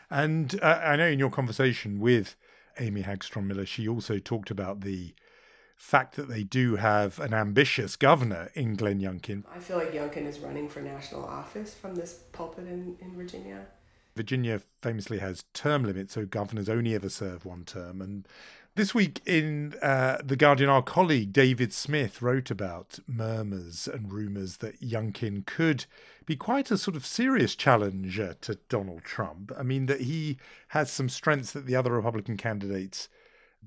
And 0.10 0.60
uh, 0.62 0.82
I 0.84 0.96
know 0.96 1.08
in 1.08 1.20
your 1.20 1.32
conversation 1.32 2.00
with 2.00 2.36
Amy 2.80 3.02
Hagstrom 3.02 3.46
Miller, 3.46 3.66
she 3.66 3.88
also 3.88 4.20
talked 4.20 4.52
about 4.52 4.82
the 4.82 5.16
fact 5.76 6.16
that 6.16 6.30
they 6.30 6.44
do 6.44 6.78
have 6.78 7.20
an 7.20 7.34
ambitious 7.34 7.96
governor 7.96 8.50
in 8.54 8.76
Glenn 8.76 9.00
Youngkin. 9.00 9.44
I 9.54 9.60
feel 9.60 9.78
like 9.78 9.92
Youngkin 9.92 10.26
is 10.26 10.40
running 10.40 10.70
for 10.70 10.82
national 10.82 11.26
office 11.26 11.74
from 11.74 11.96
this 11.96 12.24
pulpit 12.32 12.68
in, 12.68 12.96
in 13.02 13.16
Virginia. 13.16 13.66
Virginia 14.16 14.62
famously 14.82 15.20
has 15.20 15.44
term 15.54 15.84
limits, 15.84 16.14
so 16.14 16.26
governors 16.26 16.70
only 16.70 16.96
ever 16.96 17.10
serve 17.10 17.46
one 17.46 17.66
term. 17.66 18.02
And 18.02 18.26
this 18.76 18.96
week 18.96 19.22
in 19.26 19.74
uh, 19.82 20.18
The 20.24 20.38
Guardian, 20.38 20.70
our 20.70 20.82
colleague 20.82 21.34
David 21.34 21.74
Smith 21.74 22.22
wrote 22.22 22.50
about 22.50 23.00
murmurs 23.08 23.88
and 23.88 24.12
rumours 24.12 24.58
that 24.58 24.82
Youngkin 24.82 25.46
could 25.46 25.86
be 26.26 26.36
quite 26.36 26.72
a 26.72 26.78
sort 26.78 26.96
of 26.96 27.06
serious 27.06 27.56
challenger 27.56 28.36
to 28.42 28.56
Donald 28.70 29.04
Trump. 29.04 29.52
I 29.58 29.64
mean, 29.64 29.86
that 29.88 30.02
he 30.02 30.38
has 30.70 30.92
some 30.92 31.10
strengths 31.10 31.52
that 31.52 31.66
the 31.66 31.76
other 31.76 31.92
Republican 31.92 32.38
candidates 32.38 33.10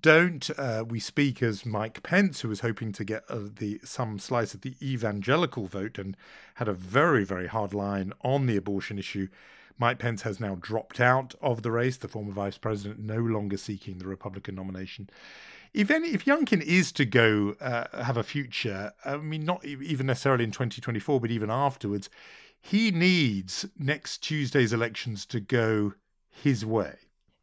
don't. 0.01 0.49
Uh, 0.59 0.85
we 0.87 1.01
speak 1.01 1.43
as 1.43 1.67
Mike 1.67 2.03
Pence, 2.03 2.41
who 2.41 2.49
was 2.49 2.61
hoping 2.61 2.93
to 2.93 3.05
get 3.05 3.25
uh, 3.29 3.41
the 3.57 3.81
some 3.85 4.19
slice 4.19 4.55
of 4.55 4.63
the 4.63 4.75
evangelical 4.83 5.67
vote 5.67 5.99
and 5.99 6.17
had 6.55 6.69
a 6.69 6.73
very, 6.73 7.25
very 7.25 7.47
hard 7.47 7.75
line 7.75 8.13
on 8.23 8.47
the 8.47 8.57
abortion 8.57 8.99
issue. 8.99 9.29
Mike 9.79 9.99
Pence 9.99 10.23
has 10.23 10.41
now 10.41 10.57
dropped 10.61 11.01
out 11.01 11.35
of 11.41 11.63
the 11.63 11.71
race, 11.71 11.97
the 11.97 12.09
former 12.09 12.33
vice 12.33 12.59
president 12.59 12.99
no 12.99 13.19
longer 13.19 13.57
seeking 13.57 13.99
the 13.99 14.09
Republican 14.09 14.57
nomination. 14.57 15.09
If 15.73 15.91
any, 15.91 16.09
if 16.09 16.25
Youngkin 16.25 16.63
is 16.63 16.91
to 16.93 17.05
go 17.05 17.55
uh, 17.61 18.03
have 18.03 18.17
a 18.17 18.23
future, 18.23 18.93
I 19.05 19.19
mean, 19.19 19.45
not 19.45 19.65
even 19.65 20.07
necessarily 20.07 20.45
in 20.45 20.51
2024, 20.51 21.21
but 21.21 21.31
even 21.31 21.51
afterwards, 21.51 22.11
he 22.61 22.91
needs 22.91 23.67
next 23.79 24.19
Tuesday's 24.19 24.73
elections 24.73 25.25
to 25.27 25.41
go 25.41 25.95
his 26.31 26.65
way. 26.65 26.97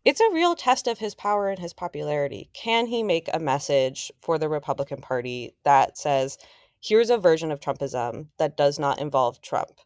It's 0.06 0.22
a 0.22 0.32
real 0.32 0.56
test 0.56 0.88
of 0.88 1.00
his 1.00 1.16
power 1.16 1.50
and 1.50 1.60
his 1.60 1.74
popularity. 1.74 2.50
Can 2.54 2.86
he 2.86 3.04
make 3.04 3.28
a 3.34 3.40
message 3.40 4.12
for 4.22 4.38
the 4.38 4.48
Republican 4.48 5.02
Party 5.02 5.56
that 5.66 5.98
says, 5.98 6.38
here's 6.80 7.10
a 7.10 7.18
version 7.18 7.52
of 7.52 7.60
Trumpism 7.60 8.28
that 8.38 8.56
does 8.56 8.80
not 8.80 9.00
involve 9.00 9.42
Trump? 9.42 9.82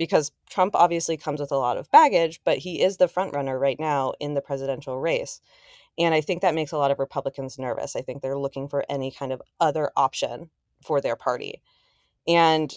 because 0.00 0.32
Trump 0.48 0.74
obviously 0.74 1.18
comes 1.18 1.40
with 1.40 1.52
a 1.52 1.58
lot 1.58 1.76
of 1.76 1.90
baggage, 1.90 2.40
but 2.42 2.56
he 2.56 2.80
is 2.80 2.96
the 2.96 3.06
front 3.06 3.34
runner 3.34 3.58
right 3.58 3.78
now 3.78 4.14
in 4.18 4.32
the 4.32 4.40
presidential 4.40 4.98
race. 4.98 5.42
And 5.98 6.14
I 6.14 6.22
think 6.22 6.40
that 6.40 6.54
makes 6.54 6.72
a 6.72 6.78
lot 6.78 6.90
of 6.90 6.98
Republicans 6.98 7.58
nervous. 7.58 7.94
I 7.94 8.00
think 8.00 8.22
they're 8.22 8.38
looking 8.38 8.66
for 8.66 8.82
any 8.88 9.10
kind 9.10 9.30
of 9.30 9.42
other 9.60 9.90
option 9.98 10.48
for 10.82 11.02
their 11.02 11.16
party. 11.16 11.60
And 12.26 12.72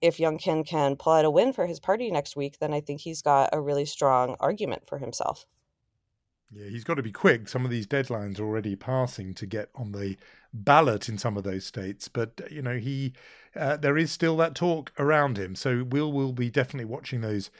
if 0.00 0.18
Youngkin 0.18 0.64
can 0.64 0.94
pull 0.94 1.14
out 1.14 1.24
a 1.24 1.30
win 1.32 1.52
for 1.52 1.66
his 1.66 1.80
party 1.80 2.12
next 2.12 2.36
week, 2.36 2.60
then 2.60 2.72
I 2.72 2.80
think 2.80 3.00
he's 3.00 3.22
got 3.22 3.50
a 3.52 3.60
really 3.60 3.84
strong 3.84 4.36
argument 4.38 4.86
for 4.86 4.98
himself. 4.98 5.46
Yeah, 6.50 6.68
he's 6.70 6.84
got 6.84 6.94
to 6.94 7.02
be 7.02 7.12
quick. 7.12 7.48
Some 7.48 7.64
of 7.64 7.70
these 7.70 7.86
deadlines 7.86 8.38
are 8.38 8.44
already 8.44 8.74
passing 8.74 9.34
to 9.34 9.46
get 9.46 9.68
on 9.74 9.92
the 9.92 10.16
ballot 10.52 11.08
in 11.08 11.18
some 11.18 11.36
of 11.36 11.44
those 11.44 11.66
states, 11.66 12.08
but 12.08 12.40
you 12.50 12.62
know 12.62 12.78
he 12.78 13.12
uh, 13.54 13.76
there 13.76 13.98
is 13.98 14.10
still 14.10 14.36
that 14.38 14.54
talk 14.54 14.92
around 14.98 15.36
him. 15.36 15.54
So 15.54 15.84
we'll 15.84 16.12
will 16.12 16.32
be 16.32 16.50
definitely 16.50 16.86
watching 16.86 17.20
those 17.20 17.50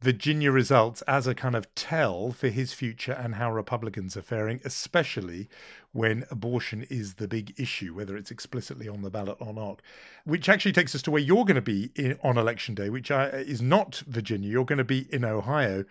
Virginia 0.00 0.50
results 0.50 1.00
as 1.02 1.26
a 1.26 1.34
kind 1.34 1.54
of 1.54 1.72
tell 1.76 2.32
for 2.32 2.48
his 2.48 2.72
future 2.72 3.12
and 3.12 3.36
how 3.36 3.52
Republicans 3.52 4.16
are 4.16 4.22
faring, 4.22 4.60
especially 4.64 5.48
when 5.92 6.24
abortion 6.28 6.82
is 6.90 7.14
the 7.14 7.28
big 7.28 7.54
issue, 7.56 7.94
whether 7.94 8.16
it's 8.16 8.32
explicitly 8.32 8.88
on 8.88 9.02
the 9.02 9.10
ballot 9.10 9.36
or 9.38 9.54
not. 9.54 9.80
Which 10.24 10.48
actually 10.48 10.72
takes 10.72 10.94
us 10.94 11.02
to 11.02 11.12
where 11.12 11.22
you're 11.22 11.44
going 11.44 11.54
to 11.54 11.62
be 11.62 11.92
in, 11.94 12.18
on 12.22 12.36
election 12.36 12.74
day, 12.74 12.90
which 12.90 13.12
uh, 13.12 13.30
is 13.32 13.62
not 13.62 14.02
Virginia. 14.08 14.50
You're 14.50 14.64
going 14.64 14.78
to 14.78 14.84
be 14.84 15.06
in 15.14 15.24
Ohio 15.24 15.84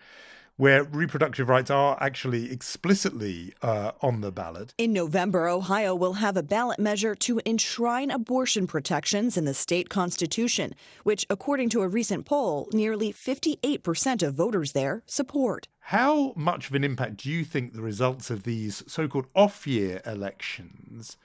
where 0.56 0.84
reproductive 0.84 1.48
rights 1.48 1.70
are 1.70 1.96
actually 2.00 2.52
explicitly 2.52 3.52
uh, 3.62 3.92
on 4.00 4.20
the 4.20 4.30
ballot. 4.30 4.72
In 4.78 4.92
November, 4.92 5.48
Ohio 5.48 5.94
will 5.94 6.14
have 6.14 6.36
a 6.36 6.42
ballot 6.42 6.78
measure 6.78 7.14
to 7.16 7.40
enshrine 7.44 8.10
abortion 8.10 8.66
protections 8.66 9.36
in 9.36 9.44
the 9.44 9.54
state 9.54 9.88
constitution, 9.88 10.74
which, 11.02 11.26
according 11.28 11.70
to 11.70 11.82
a 11.82 11.88
recent 11.88 12.24
poll, 12.24 12.68
nearly 12.72 13.12
58% 13.12 14.22
of 14.22 14.34
voters 14.34 14.72
there 14.72 15.02
support. 15.06 15.66
How 15.80 16.32
much 16.36 16.68
of 16.68 16.74
an 16.74 16.84
impact 16.84 17.18
do 17.18 17.30
you 17.30 17.44
think 17.44 17.72
the 17.72 17.82
results 17.82 18.30
of 18.30 18.44
these 18.44 18.82
so 18.86 19.08
called 19.08 19.26
off 19.34 19.66
year 19.66 20.00
elections? 20.06 21.16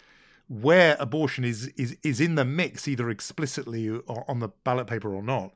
Where 0.47 0.97
abortion 0.99 1.45
is, 1.45 1.67
is 1.77 1.95
is 2.03 2.19
in 2.19 2.33
the 2.33 2.43
mix, 2.43 2.87
either 2.87 3.11
explicitly 3.11 3.87
or 3.87 4.25
on 4.27 4.39
the 4.39 4.49
ballot 4.63 4.87
paper 4.87 5.13
or 5.13 5.21
not, 5.21 5.53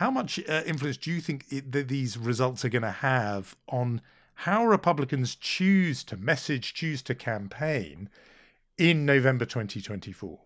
how 0.00 0.10
much 0.10 0.40
uh, 0.48 0.62
influence 0.64 0.96
do 0.96 1.10
you 1.10 1.20
think 1.20 1.44
it, 1.50 1.72
that 1.72 1.88
these 1.88 2.16
results 2.16 2.64
are 2.64 2.70
going 2.70 2.80
to 2.80 2.90
have 2.90 3.54
on 3.68 4.00
how 4.32 4.64
Republicans 4.64 5.34
choose 5.34 6.02
to 6.02 6.16
message, 6.16 6.72
choose 6.72 7.02
to 7.02 7.14
campaign 7.14 8.08
in 8.78 9.04
November 9.04 9.44
2024? 9.44 10.38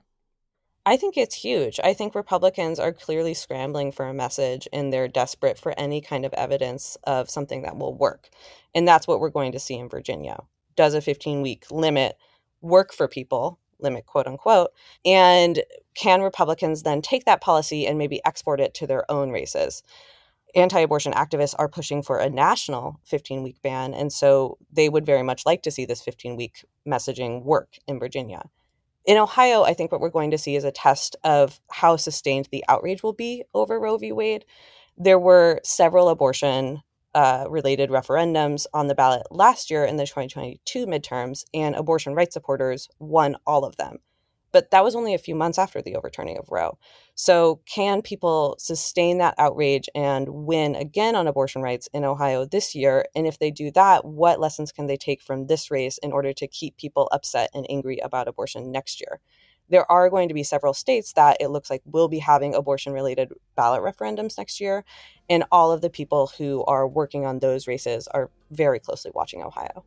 I 0.85 0.97
think 0.97 1.17
it's 1.17 1.37
huge. 1.37 1.79
I 1.85 1.95
think 1.95 2.17
Republicans 2.17 2.81
are 2.81 2.93
clearly 2.93 3.33
scrambling 3.33 3.93
for 3.93 4.09
a 4.09 4.13
message 4.13 4.67
and 4.73 4.93
they're 4.93 5.07
desperate 5.07 5.57
for 5.57 5.73
any 5.79 6.01
kind 6.01 6.25
of 6.25 6.33
evidence 6.33 6.99
of 7.05 7.31
something 7.31 7.63
that 7.63 7.77
will 7.77 7.95
work. 7.95 8.31
And 8.75 8.89
that's 8.89 9.07
what 9.07 9.21
we're 9.21 9.31
going 9.31 9.53
to 9.53 9.61
see 9.61 9.77
in 9.77 9.89
Virginia. 9.89 10.41
Does 10.75 10.95
a 10.95 11.01
15 11.01 11.43
week 11.43 11.71
limit 11.71 12.17
work 12.61 12.93
for 12.93 13.07
people? 13.07 13.61
Limit, 13.81 14.07
quote 14.07 14.27
unquote. 14.27 14.71
And 15.05 15.63
can 15.95 16.23
Republicans 16.23 16.83
then 16.83 17.03
take 17.03 17.25
that 17.25 17.41
policy 17.41 17.87
and 17.87 17.99
maybe 17.99 18.25
export 18.25 18.61
it 18.61 18.75
to 18.75 18.87
their 18.87 19.11
own 19.11 19.31
races? 19.31 19.83
Anti 20.55 20.81
abortion 20.81 21.13
activists 21.13 21.55
are 21.59 21.69
pushing 21.69 22.03
for 22.03 22.19
a 22.19 22.31
national 22.31 23.01
15 23.05 23.43
week 23.43 23.61
ban. 23.63 23.93
And 23.93 24.13
so 24.13 24.59
they 24.73 24.89
would 24.89 25.05
very 25.05 25.23
much 25.23 25.45
like 25.45 25.63
to 25.63 25.71
see 25.71 25.85
this 25.85 26.03
15 26.03 26.37
week 26.37 26.65
messaging 26.87 27.43
work 27.43 27.77
in 27.87 27.99
Virginia. 27.99 28.43
In 29.05 29.19
Ohio, 29.19 29.65
I 29.65 29.75
think 29.75 29.93
what 29.93 30.01
we're 30.01 30.09
going 30.09 30.31
to 30.31 30.39
see 30.39 30.57
is 30.57 30.65
a 30.65 30.73
test 30.73 31.17
of 31.25 31.61
how 31.71 31.97
sustained 31.97 32.49
the 32.51 32.65
outrage 32.69 33.03
will 33.03 33.13
be 33.13 33.45
over 33.53 33.79
Roe 33.79 33.99
v. 33.99 34.13
Wade. 34.13 34.47
There 34.97 35.19
were 35.19 35.61
several 35.63 36.09
abortion 36.09 36.83
uh, 37.15 37.47
related 37.49 37.91
referendums 37.91 38.67
on 38.75 38.89
the 38.89 38.95
ballot 38.95 39.23
last 39.31 39.71
year 39.71 39.85
in 39.85 39.97
the 39.97 40.05
2022 40.05 40.87
midterms, 40.87 41.45
and 41.53 41.75
abortion 41.75 42.15
rights 42.15 42.35
supporters 42.35 42.89
won 42.99 43.37
all 43.47 43.65
of 43.65 43.77
them. 43.77 43.99
But 44.55 44.71
that 44.71 44.85
was 44.85 44.95
only 44.95 45.15
a 45.15 45.19
few 45.19 45.35
months 45.35 45.59
after 45.59 45.83
the 45.83 45.97
overturning 45.97 46.39
of 46.39 46.49
Roe. 46.49 46.79
So, 47.17 47.61
can 47.67 48.03
people 48.03 48.55
sustain 48.61 49.19
that 49.19 49.35
outrage 49.37 49.89
and 49.97 50.29
win 50.29 50.77
again 50.77 51.17
on 51.17 51.27
abortion 51.27 51.61
rights 51.61 51.89
in 51.93 52.05
Ohio 52.05 52.45
this 52.45 52.73
year? 52.73 53.05
And 53.17 53.27
if 53.27 53.41
they 53.41 53.51
do 53.51 53.73
that, 53.73 54.05
what 54.05 54.39
lessons 54.39 54.71
can 54.71 54.87
they 54.87 54.97
take 54.97 55.21
from 55.21 55.49
this 55.49 55.73
race 55.73 55.99
in 55.99 56.13
order 56.13 56.33
to 56.35 56.47
keep 56.47 56.77
people 56.77 57.09
upset 57.11 57.51
and 57.53 57.67
angry 57.69 57.99
about 57.99 58.29
abortion 58.29 58.71
next 58.71 59.01
year? 59.01 59.21
There 59.69 59.91
are 59.91 60.11
going 60.11 60.29
to 60.29 60.35
be 60.35 60.43
several 60.43 60.75
states 60.75 61.13
that 61.15 61.39
it 61.41 61.49
looks 61.49 61.71
like 61.71 61.83
will 61.87 62.09
be 62.09 62.19
having 62.19 62.55
abortion 62.55 62.93
related 62.93 63.33
ballot 63.57 63.83
referendums 63.83 64.37
next 64.39 64.61
year. 64.61 64.85
And 65.29 65.45
all 65.51 65.73
of 65.73 65.81
the 65.81 65.91
people 65.91 66.31
who 66.39 66.65
are 66.65 66.87
working 66.87 67.25
on 67.25 67.39
those 67.39 67.67
races 67.67 68.07
are 68.09 68.31
very 68.51 68.79
closely 68.79 69.11
watching 69.15 69.43
Ohio. 69.43 69.85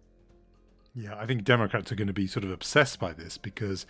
Yeah, 0.96 1.16
I 1.16 1.28
think 1.28 1.44
Democrats 1.44 1.92
are 1.92 1.96
going 1.96 2.08
to 2.08 2.14
be 2.14 2.26
sort 2.26 2.44
of 2.44 2.50
obsessed 2.50 3.00
by 3.00 3.14
this 3.14 3.38
because 3.38 3.86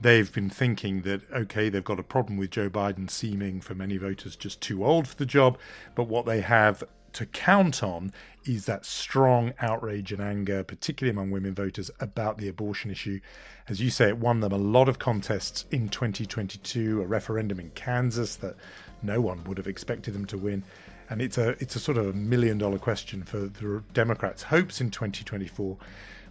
they've 0.00 0.32
been 0.32 0.48
thinking 0.48 1.02
that, 1.02 1.20
okay, 1.30 1.68
they've 1.68 1.84
got 1.84 2.00
a 2.00 2.02
problem 2.02 2.38
with 2.38 2.50
Joe 2.50 2.70
Biden 2.70 3.10
seeming 3.10 3.60
for 3.60 3.74
many 3.74 3.98
voters 3.98 4.36
just 4.36 4.62
too 4.62 4.84
old 4.84 5.06
for 5.06 5.16
the 5.16 5.26
job. 5.26 5.58
But 5.94 6.04
what 6.04 6.24
they 6.24 6.40
have 6.40 6.82
to 7.16 7.24
count 7.24 7.82
on 7.82 8.12
is 8.44 8.66
that 8.66 8.84
strong 8.84 9.54
outrage 9.58 10.12
and 10.12 10.20
anger, 10.20 10.62
particularly 10.62 11.10
among 11.10 11.30
women 11.30 11.54
voters, 11.54 11.90
about 11.98 12.36
the 12.36 12.46
abortion 12.46 12.90
issue. 12.90 13.20
As 13.68 13.80
you 13.80 13.88
say, 13.88 14.08
it 14.08 14.18
won 14.18 14.40
them 14.40 14.52
a 14.52 14.58
lot 14.58 14.86
of 14.86 14.98
contests 14.98 15.64
in 15.70 15.88
2022, 15.88 17.00
a 17.00 17.06
referendum 17.06 17.58
in 17.58 17.70
Kansas 17.70 18.36
that 18.36 18.54
no 19.02 19.22
one 19.22 19.44
would 19.44 19.56
have 19.56 19.66
expected 19.66 20.12
them 20.12 20.26
to 20.26 20.36
win. 20.36 20.62
And 21.08 21.22
it's 21.22 21.38
a 21.38 21.50
it's 21.58 21.74
a 21.74 21.80
sort 21.80 21.96
of 21.96 22.06
a 22.08 22.12
million 22.12 22.58
dollar 22.58 22.78
question 22.78 23.22
for 23.22 23.38
the 23.38 23.82
Democrats' 23.94 24.42
hopes 24.42 24.82
in 24.82 24.90
2024, 24.90 25.78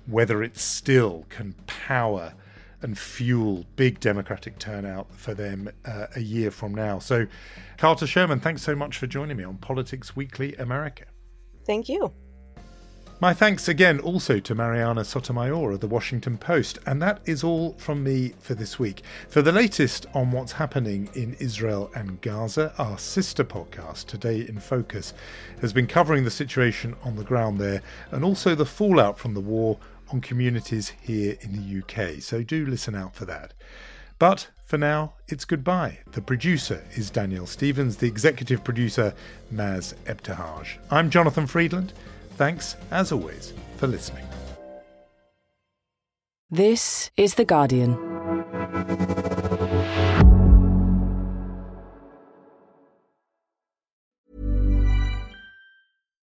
whether 0.06 0.44
it 0.44 0.56
still 0.56 1.26
can 1.30 1.56
power 1.66 2.36
and 2.82 2.98
fuel 2.98 3.66
big 3.76 4.00
Democratic 4.00 4.60
turnout 4.60 5.08
for 5.16 5.34
them 5.34 5.70
uh, 5.86 6.08
a 6.16 6.22
year 6.22 6.52
from 6.52 6.74
now. 6.74 7.00
So, 7.00 7.28
Carter 7.78 8.08
Sherman, 8.08 8.40
thanks 8.40 8.62
so 8.62 8.76
much 8.76 8.98
for 8.98 9.08
joining 9.08 9.38
me 9.38 9.44
on 9.44 9.58
Politics 9.58 10.16
Weekly 10.16 10.56
America. 10.56 11.06
Thank 11.66 11.90
you. 11.90 12.14
My 13.22 13.34
thanks 13.34 13.70
again 13.70 14.02
also 14.02 14.42
to 14.42 14.54
Marianna 14.54 15.06
Sotomayor 15.06 15.72
of 15.72 15.80
the 15.80 15.88
Washington 15.88 16.38
Post. 16.38 16.80
And 16.86 17.02
that 17.02 17.22
is 17.24 17.46
all 17.46 17.72
from 17.78 18.04
me 18.04 18.34
for 18.40 18.56
this 18.56 18.78
week. 18.78 19.04
For 19.30 19.42
the 19.42 19.54
latest 19.54 20.06
on 20.14 20.34
what's 20.34 20.52
happening 20.52 21.10
in 21.16 21.34
Israel 21.40 21.90
and 21.96 22.20
Gaza, 22.20 22.74
our 22.78 22.98
sister 22.98 23.46
podcast, 23.46 24.08
Today 24.08 24.42
in 24.42 24.60
Focus, 24.60 25.14
has 25.62 25.72
been 25.72 25.88
covering 25.88 26.26
the 26.26 26.30
situation 26.30 26.94
on 27.06 27.16
the 27.16 27.24
ground 27.24 27.58
there 27.58 27.82
and 28.12 28.26
also 28.26 28.54
the 28.54 28.66
fallout 28.66 29.18
from 29.18 29.34
the 29.34 29.40
war 29.40 29.80
on 30.12 30.22
communities 30.22 30.94
here 31.02 31.38
in 31.42 31.54
the 31.54 31.80
UK, 31.80 32.22
so 32.22 32.44
do 32.44 32.66
listen 32.66 32.96
out 32.96 33.16
for 33.16 33.26
that. 33.26 33.54
But 34.20 34.50
for 34.66 34.78
now, 34.78 35.14
it's 35.28 35.46
goodbye. 35.46 36.00
The 36.12 36.22
producer 36.22 36.84
is 36.96 37.10
Daniel 37.10 37.46
Stevens, 37.46 37.98
the 37.98 38.08
executive 38.08 38.64
producer, 38.64 39.14
Maz 39.54 39.94
Ebtehaj. 40.06 40.78
I'm 40.90 41.10
Jonathan 41.10 41.48
Freedland. 41.48 41.94
Thanks, 42.38 42.76
as 42.92 43.12
always, 43.12 43.54
for 43.78 43.88
listening. 43.88 44.26
This 46.50 47.12
is 47.18 47.36
The 47.36 47.46
Guardian. 47.46 47.96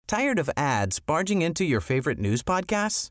Tired 0.07 0.39
of 0.39 0.49
ads 0.57 1.01
barging 1.01 1.43
into 1.43 1.65
your 1.65 1.83
favorite 1.83 2.19
news 2.19 2.43
podcasts? 2.43 3.11